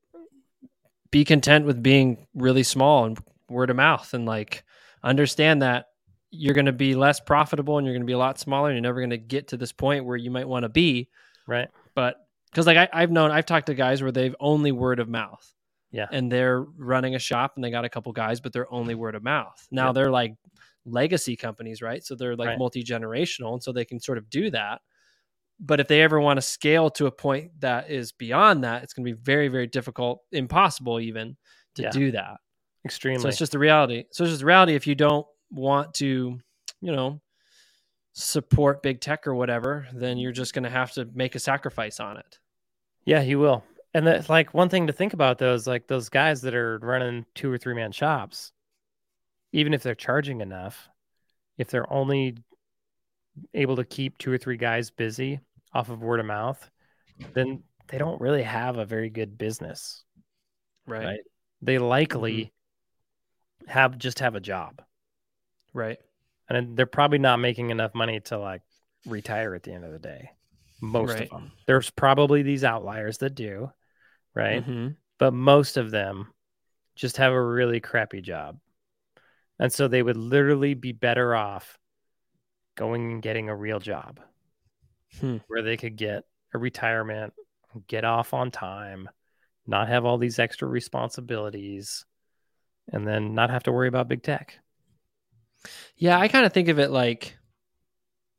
be 1.11 1.23
content 1.23 1.67
with 1.67 1.83
being 1.83 2.27
really 2.35 2.63
small 2.63 3.05
and 3.05 3.19
word 3.51 3.69
of 3.69 3.77
mouth 3.77 4.15
and 4.15 4.25
like 4.25 4.65
understand 5.03 5.61
that 5.61 5.89
you're 6.31 6.55
going 6.55 6.65
to 6.65 6.73
be 6.73 6.95
less 6.95 7.21
profitable 7.21 7.77
and 7.77 7.87
you're 7.87 7.95
going 7.95 8.03
to 8.03 8.07
be 8.07 8.13
a 8.15 8.19
lot 8.19 8.39
smaller 8.39 8.71
and 8.71 8.77
you're 8.77 8.83
never 8.83 9.01
going 9.01 9.11
to 9.11 9.19
get 9.19 9.49
to 9.49 9.59
this 9.59 9.71
point 9.73 10.07
where 10.07 10.17
you 10.17 10.31
might 10.31 10.49
want 10.49 10.63
to 10.63 10.69
be. 10.71 11.11
right. 11.47 11.69
But 11.95 12.17
because 12.51 12.67
like 12.67 12.77
I, 12.77 12.89
I've 12.93 13.11
known, 13.11 13.31
I've 13.31 13.47
talked 13.47 13.67
to 13.67 13.75
guys 13.75 14.03
where 14.03 14.13
they've 14.13 14.35
only 14.41 14.73
word 14.73 15.01
of 15.01 15.09
mouth. 15.09 15.49
Yeah. 15.91 16.07
And 16.11 16.31
they're 16.31 16.63
running 16.63 17.15
a 17.15 17.19
shop 17.21 17.53
and 17.55 17.65
they 17.65 17.71
got 17.71 17.85
a 17.85 17.89
couple 17.89 18.13
guys, 18.13 18.41
but 18.41 18.53
they're 18.53 18.73
only 18.73 18.95
word 18.97 19.15
of 19.15 19.23
mouth. 19.23 19.65
Now 19.71 19.87
Yep. 19.87 19.95
they're 19.95 20.11
like 20.11 20.35
legacy 20.85 21.37
companies, 21.37 21.81
right? 21.83 22.05
So 22.05 22.15
they're 22.17 22.35
like 22.37 22.49
Right. 22.49 22.59
multi 22.59 22.83
generational. 22.83 23.53
And 23.53 23.63
so 23.63 23.71
they 23.73 23.85
can 23.85 24.01
sort 24.01 24.19
of 24.19 24.29
do 24.29 24.51
that. 24.51 24.83
But 25.61 25.79
if 25.79 25.87
they 25.87 26.03
ever 26.03 26.21
want 26.21 26.37
to 26.39 26.43
scale 26.43 26.91
to 26.91 27.07
a 27.07 27.13
point 27.13 27.53
that 27.61 27.91
is 27.91 28.11
beyond 28.11 28.65
that, 28.65 28.83
it's 28.83 28.93
going 28.93 29.07
to 29.07 29.13
be 29.15 29.21
very, 29.23 29.47
very 29.47 29.69
difficult, 29.69 30.23
impossible 30.33 30.99
even 30.99 31.37
to 31.77 31.83
Yeah. 31.83 31.91
do 31.91 32.11
that. 32.11 32.39
Extremely. 32.85 33.23
So 33.23 33.29
it's 33.29 33.39
just 33.39 33.53
the 33.53 33.59
reality. 33.61 34.05
So 34.11 34.25
it's 34.25 34.33
just 34.33 34.41
the 34.41 34.47
reality 34.47 34.75
if 34.75 34.87
you 34.89 34.97
don't 34.97 35.27
want 35.51 35.95
to, 35.95 36.39
you 36.81 36.93
know, 36.93 37.21
support 38.15 38.83
big 38.83 39.01
tech 39.01 39.27
or 39.27 39.35
whatever, 39.35 39.87
then 39.93 40.17
you're 40.17 40.33
just 40.33 40.55
going 40.55 40.63
to 40.63 40.71
have 40.71 40.93
to 40.93 41.09
make 41.15 41.35
a 41.35 41.41
sacrifice 41.41 42.01
on 42.01 42.17
it. 42.17 42.39
Yeah, 43.05 43.23
he 43.23 43.35
will. 43.35 43.63
And 43.93 44.07
that's 44.07 44.29
like 44.29 44.55
one 44.55 44.69
thing 44.69 44.87
to 44.87 44.93
think 44.93 45.13
about 45.13 45.39
though 45.39 45.55
is 45.55 45.67
like 45.67 45.87
those 45.87 46.09
guys 46.09 46.41
that 46.43 46.55
are 46.55 46.79
running 46.79 47.27
two 47.35 47.51
or 47.51 47.59
three 47.59 47.75
man 47.75 47.93
shops, 47.93 48.53
even 49.53 49.75
if 49.75 49.83
they're 49.83 49.95
charging 49.95 50.41
enough, 50.41 50.89
if 51.59 51.69
they're 51.69 51.93
only 51.93 52.37
able 53.53 53.77
to 53.77 53.85
keep 53.85 54.17
two 54.19 54.33
or 54.33 54.39
three 54.39 54.57
guys 54.57 54.91
busy 54.91 55.41
off 55.73 55.91
of 55.91 56.03
word 56.03 56.21
of 56.21 56.27
mouth, 56.27 56.71
then 57.35 57.63
they 57.89 57.99
don't 57.99 58.21
really 58.21 58.43
have 58.43 58.79
a 58.79 58.85
very 58.85 59.11
good 59.11 59.37
business. 59.37 60.05
Right. 60.87 61.05
Right. 61.05 61.21
They 61.63 61.79
likely 61.79 62.53
mm-hmm. 63.63 63.71
have 63.71 63.99
just 63.99 64.21
have 64.21 64.35
a 64.35 64.41
job. 64.41 64.83
Right. 65.73 65.99
And 66.49 66.77
they're 66.77 66.87
probably 66.87 67.19
not 67.19 67.39
making 67.39 67.71
enough 67.71 67.95
money 67.95 68.21
to 68.21 68.39
like 68.39 68.63
retire 69.07 69.55
at 69.55 69.63
the 69.63 69.73
end 69.73 69.85
of 69.85 69.93
the 69.93 69.99
day. 69.99 70.31
Most 70.81 71.15
Right. 71.15 71.23
of 71.23 71.31
them. 71.31 71.53
There's 71.67 71.91
probably 71.91 72.43
these 72.43 72.65
outliers 72.65 73.19
that 73.19 73.35
do, 73.35 73.73
right? 74.35 74.63
Mhm. 74.65 74.97
but 75.19 75.33
most 75.33 75.77
of 75.77 75.91
them 75.93 76.33
just 76.97 77.19
have 77.19 77.33
a 77.33 77.43
really 77.43 77.81
crappy 77.81 78.21
job. 78.21 78.59
And 79.59 79.73
so 79.73 79.87
they 79.89 80.03
would 80.03 80.17
literally 80.17 80.75
be 80.75 80.93
better 80.93 81.35
off 81.35 81.79
going 82.75 83.13
and 83.13 83.23
getting 83.23 83.49
a 83.49 83.57
real 83.57 83.79
job 83.79 84.21
Hmm. 85.21 85.39
where 85.47 85.63
they 85.63 85.77
could 85.77 85.97
get 85.97 86.25
a 86.53 86.59
retirement, 86.59 87.33
get 87.87 88.05
off 88.05 88.35
on 88.35 88.51
time, 88.51 89.09
not 89.67 89.89
have 89.89 90.05
all 90.05 90.19
these 90.19 90.39
extra 90.39 90.69
responsibilities, 90.69 92.05
and 92.93 93.07
then 93.07 93.35
not 93.35 93.51
have 93.51 93.63
to 93.65 93.73
worry 93.73 93.89
about 93.89 94.09
big 94.09 94.23
tech. 94.23 94.59
Yeah, 95.97 96.19
I 96.19 96.29
kind 96.29 96.47
of 96.47 96.53
think 96.53 96.69
of 96.69 96.79
it 96.79 96.91
like 96.91 97.37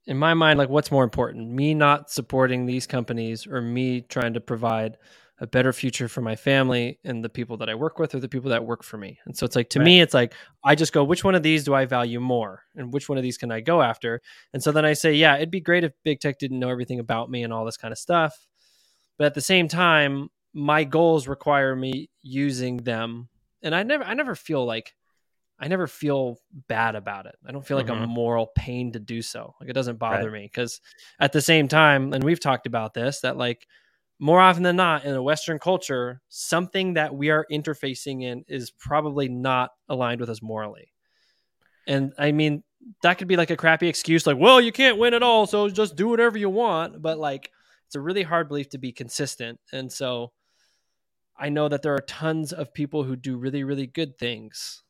in 0.07 0.17
my 0.17 0.33
mind 0.33 0.59
like 0.59 0.69
what's 0.69 0.91
more 0.91 1.03
important? 1.03 1.49
Me 1.49 1.73
not 1.73 2.09
supporting 2.09 2.65
these 2.65 2.87
companies 2.87 3.47
or 3.47 3.61
me 3.61 4.01
trying 4.01 4.33
to 4.33 4.41
provide 4.41 4.97
a 5.39 5.47
better 5.47 5.73
future 5.73 6.07
for 6.07 6.21
my 6.21 6.35
family 6.35 6.97
and 7.03 7.21
the 7.23 7.27
people 7.29 7.57
that 7.57 7.69
I 7.69 7.75
work 7.75 7.99
with 7.99 8.15
or 8.15 8.19
the 8.19 8.29
people 8.29 8.51
that 8.51 8.65
work 8.65 8.83
for 8.83 8.97
me. 8.97 9.19
And 9.25 9.35
so 9.35 9.45
it's 9.45 9.55
like 9.55 9.69
to 9.71 9.79
Right. 9.79 9.85
me 9.85 10.01
it's 10.01 10.13
like 10.13 10.33
I 10.63 10.75
just 10.75 10.93
go 10.93 11.03
which 11.03 11.23
one 11.25 11.35
of 11.35 11.43
these 11.43 11.65
do 11.65 11.73
I 11.73 11.85
value 11.85 12.19
more 12.21 12.63
and 12.75 12.93
which 12.93 13.09
one 13.09 13.17
of 13.17 13.23
these 13.23 13.37
can 13.37 13.51
I 13.51 13.59
go 13.59 13.81
after? 13.81 14.21
And 14.53 14.63
so 14.63 14.71
then 14.71 14.85
I 14.85 14.93
say, 14.93 15.13
yeah, 15.13 15.35
it'd 15.35 15.51
be 15.51 15.59
great 15.59 15.83
if 15.83 15.91
big 16.03 16.19
tech 16.21 16.39
didn't 16.39 16.59
know 16.59 16.69
everything 16.69 16.99
about 16.99 17.29
me 17.29 17.43
and 17.43 17.51
all 17.51 17.65
this 17.65 17.77
kind 17.77 17.91
of 17.91 17.97
stuff. 17.97 18.47
But 19.17 19.25
at 19.25 19.33
the 19.33 19.41
same 19.41 19.67
time, 19.67 20.29
my 20.53 20.85
goals 20.85 21.27
require 21.27 21.75
me 21.75 22.09
using 22.21 22.77
them. 22.77 23.27
And 23.61 23.75
I 23.75 23.83
never 23.83 24.03
I 24.05 24.13
never 24.13 24.35
feel 24.35 24.65
like 24.65 24.94
I 25.59 25.67
never 25.67 25.87
feel 25.87 26.37
bad 26.67 26.95
about 26.95 27.25
it. 27.27 27.35
I 27.45 27.51
don't 27.51 27.65
feel 27.65 27.77
like 27.77 27.89
a 27.89 27.93
Mhm. 27.93 28.07
moral 28.07 28.47
pain 28.55 28.91
to 28.91 28.99
do 28.99 29.21
so. 29.21 29.55
Like 29.59 29.69
it 29.69 29.73
doesn't 29.73 29.97
bother 29.97 30.29
Right. 30.29 30.41
me 30.41 30.45
because 30.47 30.81
at 31.19 31.31
the 31.31 31.41
same 31.41 31.67
time, 31.67 32.13
and 32.13 32.23
we've 32.23 32.39
talked 32.39 32.67
about 32.67 32.93
this, 32.93 33.21
that 33.21 33.37
like 33.37 33.67
more 34.19 34.39
often 34.41 34.63
than 34.63 34.75
not 34.75 35.05
in 35.05 35.13
a 35.15 35.23
Western 35.23 35.59
culture, 35.59 36.21
something 36.29 36.93
that 36.95 37.15
we 37.15 37.29
are 37.29 37.45
interfacing 37.51 38.23
in 38.23 38.43
is 38.47 38.71
probably 38.71 39.29
not 39.29 39.71
aligned 39.89 40.19
with 40.19 40.29
us 40.29 40.41
morally. 40.41 40.93
And 41.87 42.13
I 42.17 42.31
mean, 42.31 42.63
that 43.01 43.17
could 43.17 43.27
be 43.27 43.37
like 43.37 43.49
a 43.49 43.57
crappy 43.57 43.87
excuse, 43.87 44.25
like, 44.27 44.37
well, 44.37 44.59
you 44.61 44.71
can't 44.71 44.97
win 44.97 45.13
at 45.13 45.23
all, 45.23 45.47
so 45.47 45.69
just 45.69 45.95
do 45.95 46.07
whatever 46.07 46.37
you 46.37 46.49
want. 46.49 47.01
But 47.01 47.17
like, 47.17 47.51
it's 47.87 47.95
a 47.95 48.01
really 48.01 48.23
hard 48.23 48.47
belief 48.47 48.69
to 48.69 48.77
be 48.77 48.91
consistent. 48.91 49.59
And 49.71 49.91
so 49.91 50.33
I 51.37 51.49
know 51.49 51.67
that 51.67 51.81
there 51.81 51.93
are 51.93 51.99
tons 51.99 52.53
of 52.53 52.73
people 52.73 53.03
who 53.03 53.15
do 53.15 53.37
really, 53.37 53.63
really 53.63 53.87
good 53.87 54.17
things 54.17 54.83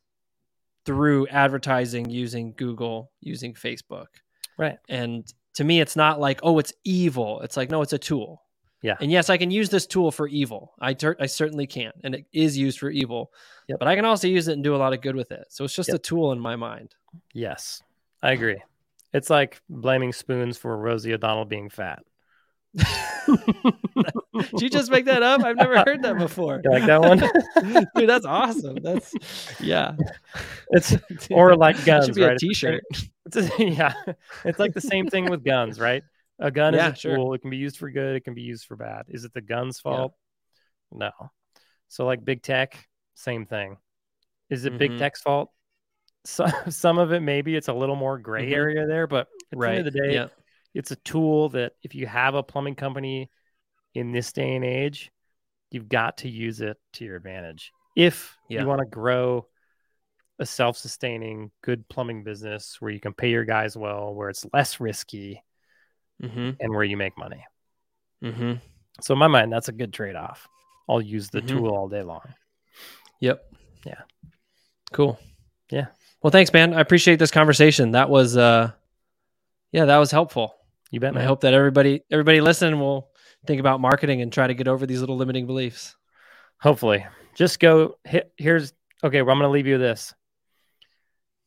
through 0.85 1.27
advertising 1.27 2.09
using 2.09 2.53
Google, 2.55 3.11
using 3.21 3.53
Facebook. 3.53 4.07
Right. 4.57 4.77
And 4.87 5.25
to 5.55 5.63
me, 5.63 5.79
it's 5.79 5.95
not 5.95 6.19
like, 6.19 6.39
oh, 6.43 6.59
it's 6.59 6.73
evil. 6.83 7.41
It's 7.41 7.57
like, 7.57 7.69
no, 7.69 7.81
it's 7.81 7.93
a 7.93 7.97
tool. 7.97 8.41
Yeah. 8.81 8.95
And 9.01 9.11
yes, 9.11 9.29
I 9.29 9.37
can 9.37 9.49
use 9.49 9.69
this 9.69 9.87
tool 9.87 10.11
for 10.11 10.27
evil. 10.27 10.73
I, 10.79 10.93
ter- 10.93 11.15
I 11.19 11.25
certainly 11.25 11.65
can. 11.65 11.91
And 12.03 12.13
it 12.13 12.25
is 12.31 12.57
used 12.57 12.77
for 12.79 12.89
evil. 12.91 13.31
Yep. 13.67 13.79
But 13.79 13.87
I 13.87 13.95
can 13.95 14.05
also 14.05 14.27
use 14.27 14.47
it 14.47 14.53
and 14.53 14.63
do 14.63 14.75
a 14.75 14.77
lot 14.77 14.93
of 14.93 15.01
good 15.01 15.15
with 15.15 15.31
it. 15.31 15.45
So 15.49 15.63
it's 15.63 15.75
just 15.75 15.89
Yep. 15.89 15.95
a 15.95 15.99
tool 15.99 16.31
in 16.33 16.39
my 16.39 16.55
mind. 16.55 16.93
Yes, 17.33 17.81
I 18.21 18.31
agree. 18.33 18.61
It's 19.13 19.29
like 19.29 19.61
blaming 19.69 20.13
spoons 20.13 20.57
for 20.57 20.77
Rosie 20.77 21.13
O'Donnell 21.13 21.45
being 21.45 21.69
fat. 21.69 22.03
Did 24.51 24.61
you 24.61 24.69
just 24.69 24.91
make 24.91 25.05
that 25.05 25.23
up? 25.23 25.43
I've 25.43 25.55
never 25.55 25.77
heard 25.79 26.01
that 26.03 26.17
before. 26.17 26.61
You 26.63 26.71
like 26.71 26.85
that 26.85 27.01
one? 27.01 27.85
Dude, 27.95 28.09
that's 28.09 28.25
awesome. 28.25 28.77
That's, 28.81 29.13
yeah. 29.59 29.95
It's 30.71 30.95
or 31.31 31.55
like 31.55 31.83
guns, 31.85 32.05
should 32.05 32.15
be 32.15 32.21
right? 32.23 32.31
a 32.31 32.33
It's 32.33 32.41
the 32.41 32.47
t 32.49 32.53
shirt. 32.53 32.83
same- 32.93 33.09
It's 33.25 33.37
a, 33.37 33.63
yeah, 33.63 33.93
it's 34.43 34.59
like 34.59 34.73
the 34.73 34.81
same 34.81 35.07
thing 35.07 35.29
with 35.29 35.43
guns, 35.43 35.79
right? 35.79 36.03
A 36.39 36.51
gun 36.51 36.73
Yeah, 36.73 36.87
is 36.89 36.93
a 36.93 36.95
sure. 36.97 37.15
tool. 37.15 37.33
It 37.33 37.41
can 37.41 37.49
be 37.49 37.57
used 37.57 37.77
for 37.77 37.89
good. 37.89 38.15
It 38.15 38.23
can 38.25 38.33
be 38.33 38.41
used 38.41 38.65
for 38.65 38.75
bad. 38.75 39.05
Is 39.09 39.23
it 39.25 39.33
the 39.33 39.41
gun's 39.41 39.81
Yeah. 39.85 39.91
fault? 39.91 40.13
No. 40.91 41.11
So 41.87 42.05
like 42.05 42.23
big 42.25 42.41
tech, 42.43 42.77
same 43.13 43.45
thing. 43.45 43.77
Is 44.49 44.65
it 44.65 44.77
big 44.77 44.91
Mhm. 44.91 44.99
tech's 44.99 45.21
fault? 45.21 45.51
So, 46.25 46.47
some 46.69 46.97
of 46.97 47.11
it 47.13 47.19
maybe 47.21 47.55
it's 47.55 47.67
a 47.67 47.73
little 47.73 47.95
more 47.95 48.17
gray 48.17 48.49
Mhm. 48.49 48.55
area 48.55 48.87
there, 48.87 49.07
but 49.07 49.27
at 49.53 49.59
the 49.59 49.67
end 49.69 49.87
of 49.87 49.93
the 49.93 49.99
day, 49.99 50.13
Yeah. 50.15 50.27
it's 50.73 50.91
a 50.91 50.95
tool 50.97 51.49
that 51.49 51.73
if 51.83 51.93
you 51.95 52.07
have 52.07 52.33
a 52.35 52.43
plumbing 52.43 52.75
company 52.75 53.29
in 53.95 54.11
this 54.11 54.31
day 54.33 54.55
and 54.55 54.63
age, 54.63 55.11
you've 55.71 55.89
got 55.89 56.17
to 56.19 56.29
use 56.29 56.61
it 56.61 56.77
to 56.93 57.05
your 57.05 57.15
advantage. 57.15 57.71
If 57.95 58.37
Yeah. 58.49 58.61
you 58.61 58.67
want 58.67 58.79
to 58.79 58.85
grow 58.85 59.47
a 60.37 60.45
self-sustaining 60.45 61.49
good 61.61 61.87
plumbing 61.87 62.23
business 62.23 62.79
where 62.81 62.91
you 62.91 62.99
can 62.99 63.13
pay 63.13 63.29
your 63.29 63.45
guys 63.45 63.75
well, 63.77 64.13
where 64.13 64.29
it's 64.29 64.45
less 64.53 64.79
risky 64.79 65.41
Mm-hmm. 66.21 66.51
and 66.61 66.73
where 66.73 66.83
you 66.83 66.95
make 66.95 67.17
money. 67.17 67.45
Mm-hmm. 68.23 68.53
So 69.01 69.13
in 69.13 69.19
my 69.19 69.27
mind, 69.27 69.51
that's 69.51 69.67
a 69.67 69.73
good 69.73 69.91
trade-off. 69.91 70.47
I'll 70.87 71.01
use 71.01 71.29
the 71.29 71.41
Mhm. 71.41 71.47
tool 71.49 71.69
all 71.75 71.89
day 71.89 72.03
long. 72.03 72.33
Yep. 73.19 73.53
Yeah. 73.85 74.01
Cool. 74.93 75.19
Yeah. 75.69 75.87
Well, 76.21 76.31
thanks, 76.31 76.53
man. 76.53 76.73
I 76.73 76.79
appreciate 76.79 77.19
this 77.19 77.31
conversation. 77.31 77.91
That 77.91 78.09
was, 78.09 78.37
uh, 78.37 78.71
yeah, 79.73 79.85
that 79.85 79.97
was 79.97 80.11
helpful. 80.11 80.55
You 80.91 81.01
bet, 81.01 81.09
And 81.09 81.19
I 81.19 81.23
hope 81.23 81.41
that 81.41 81.53
everybody, 81.53 82.03
everybody 82.09 82.39
listening 82.39 82.79
will 82.79 83.11
think 83.45 83.59
about 83.59 83.79
marketing 83.79 84.21
and 84.21 84.31
try 84.31 84.47
to 84.47 84.53
get 84.53 84.67
over 84.67 84.85
these 84.85 84.99
little 84.99 85.17
limiting 85.17 85.45
beliefs. 85.45 85.95
Hopefully. 86.61 87.05
Just 87.35 87.59
go 87.59 87.97
hit 88.03 88.31
here's 88.37 88.73
okay, 89.03 89.21
well, 89.21 89.33
I'm 89.33 89.39
gonna 89.39 89.51
leave 89.51 89.67
you 89.67 89.77
this. 89.77 90.13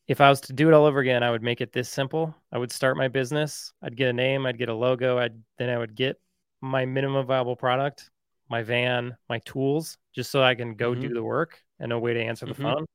If 0.06 0.20
I 0.20 0.30
was 0.30 0.40
to 0.42 0.52
do 0.52 0.68
it 0.68 0.74
all 0.74 0.86
over 0.86 1.00
again, 1.00 1.22
I 1.22 1.30
would 1.30 1.42
make 1.42 1.60
it 1.60 1.72
this 1.72 1.88
simple. 1.88 2.34
I 2.50 2.58
would 2.58 2.72
start 2.72 2.96
my 2.96 3.08
business, 3.08 3.72
I'd 3.82 3.96
get 3.96 4.08
a 4.08 4.12
name, 4.12 4.46
I'd 4.46 4.58
get 4.58 4.68
a 4.68 4.74
logo, 4.74 5.18
I'd 5.18 5.34
then 5.58 5.68
I 5.68 5.76
would 5.78 5.94
get 5.94 6.18
my 6.60 6.86
minimum 6.86 7.26
viable 7.26 7.56
product, 7.56 8.10
my 8.48 8.62
van, 8.62 9.16
my 9.28 9.38
tools, 9.40 9.98
just 10.14 10.30
so 10.30 10.42
I 10.42 10.54
can 10.54 10.74
go 10.74 10.94
Mhm. 10.94 11.00
do 11.00 11.08
the 11.14 11.22
work 11.22 11.62
and 11.78 11.92
a 11.92 11.98
way 11.98 12.14
to 12.14 12.22
answer 12.22 12.46
the 12.46 12.54
Mhm. 12.54 12.62
phone. 12.62 12.86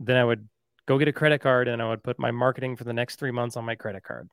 Then 0.00 0.16
I 0.16 0.24
would 0.24 0.48
go 0.86 0.98
get 0.98 1.06
a 1.08 1.12
credit 1.12 1.40
card 1.40 1.68
and 1.68 1.80
I 1.80 1.88
would 1.88 2.02
put 2.02 2.18
my 2.18 2.32
marketing 2.32 2.76
for 2.76 2.84
the 2.84 2.92
next 2.92 3.16
three 3.16 3.30
months 3.30 3.56
on 3.56 3.64
my 3.64 3.76
credit 3.76 4.02
card. 4.02 4.28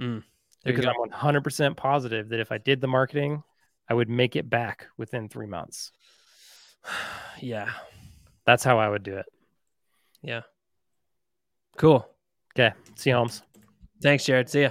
Mm. 0.00 0.22
There 0.64 0.74
because. 0.74 0.86
I'm 0.86 1.10
100% 1.10 1.76
positive 1.76 2.28
that 2.30 2.40
if 2.40 2.52
I 2.52 2.58
did 2.58 2.80
the 2.80 2.88
marketing, 2.88 3.42
I 3.88 3.94
would 3.94 4.08
make 4.08 4.36
it 4.36 4.48
back 4.50 4.86
within 4.96 5.28
three 5.28 5.46
months. 5.46 5.92
yeah. 7.40 7.70
That's 8.44 8.64
how 8.64 8.78
I 8.78 8.88
would 8.88 9.02
do 9.02 9.16
it. 9.16 9.26
Yeah. 10.22 10.42
Cool. 11.76 12.08
Okay. 12.54 12.74
See 12.96 13.10
you, 13.10 13.16
Holmes. 13.16 13.42
Thanks, 14.02 14.24
Jered. 14.24 14.48
See 14.48 14.62
ya. 14.62 14.70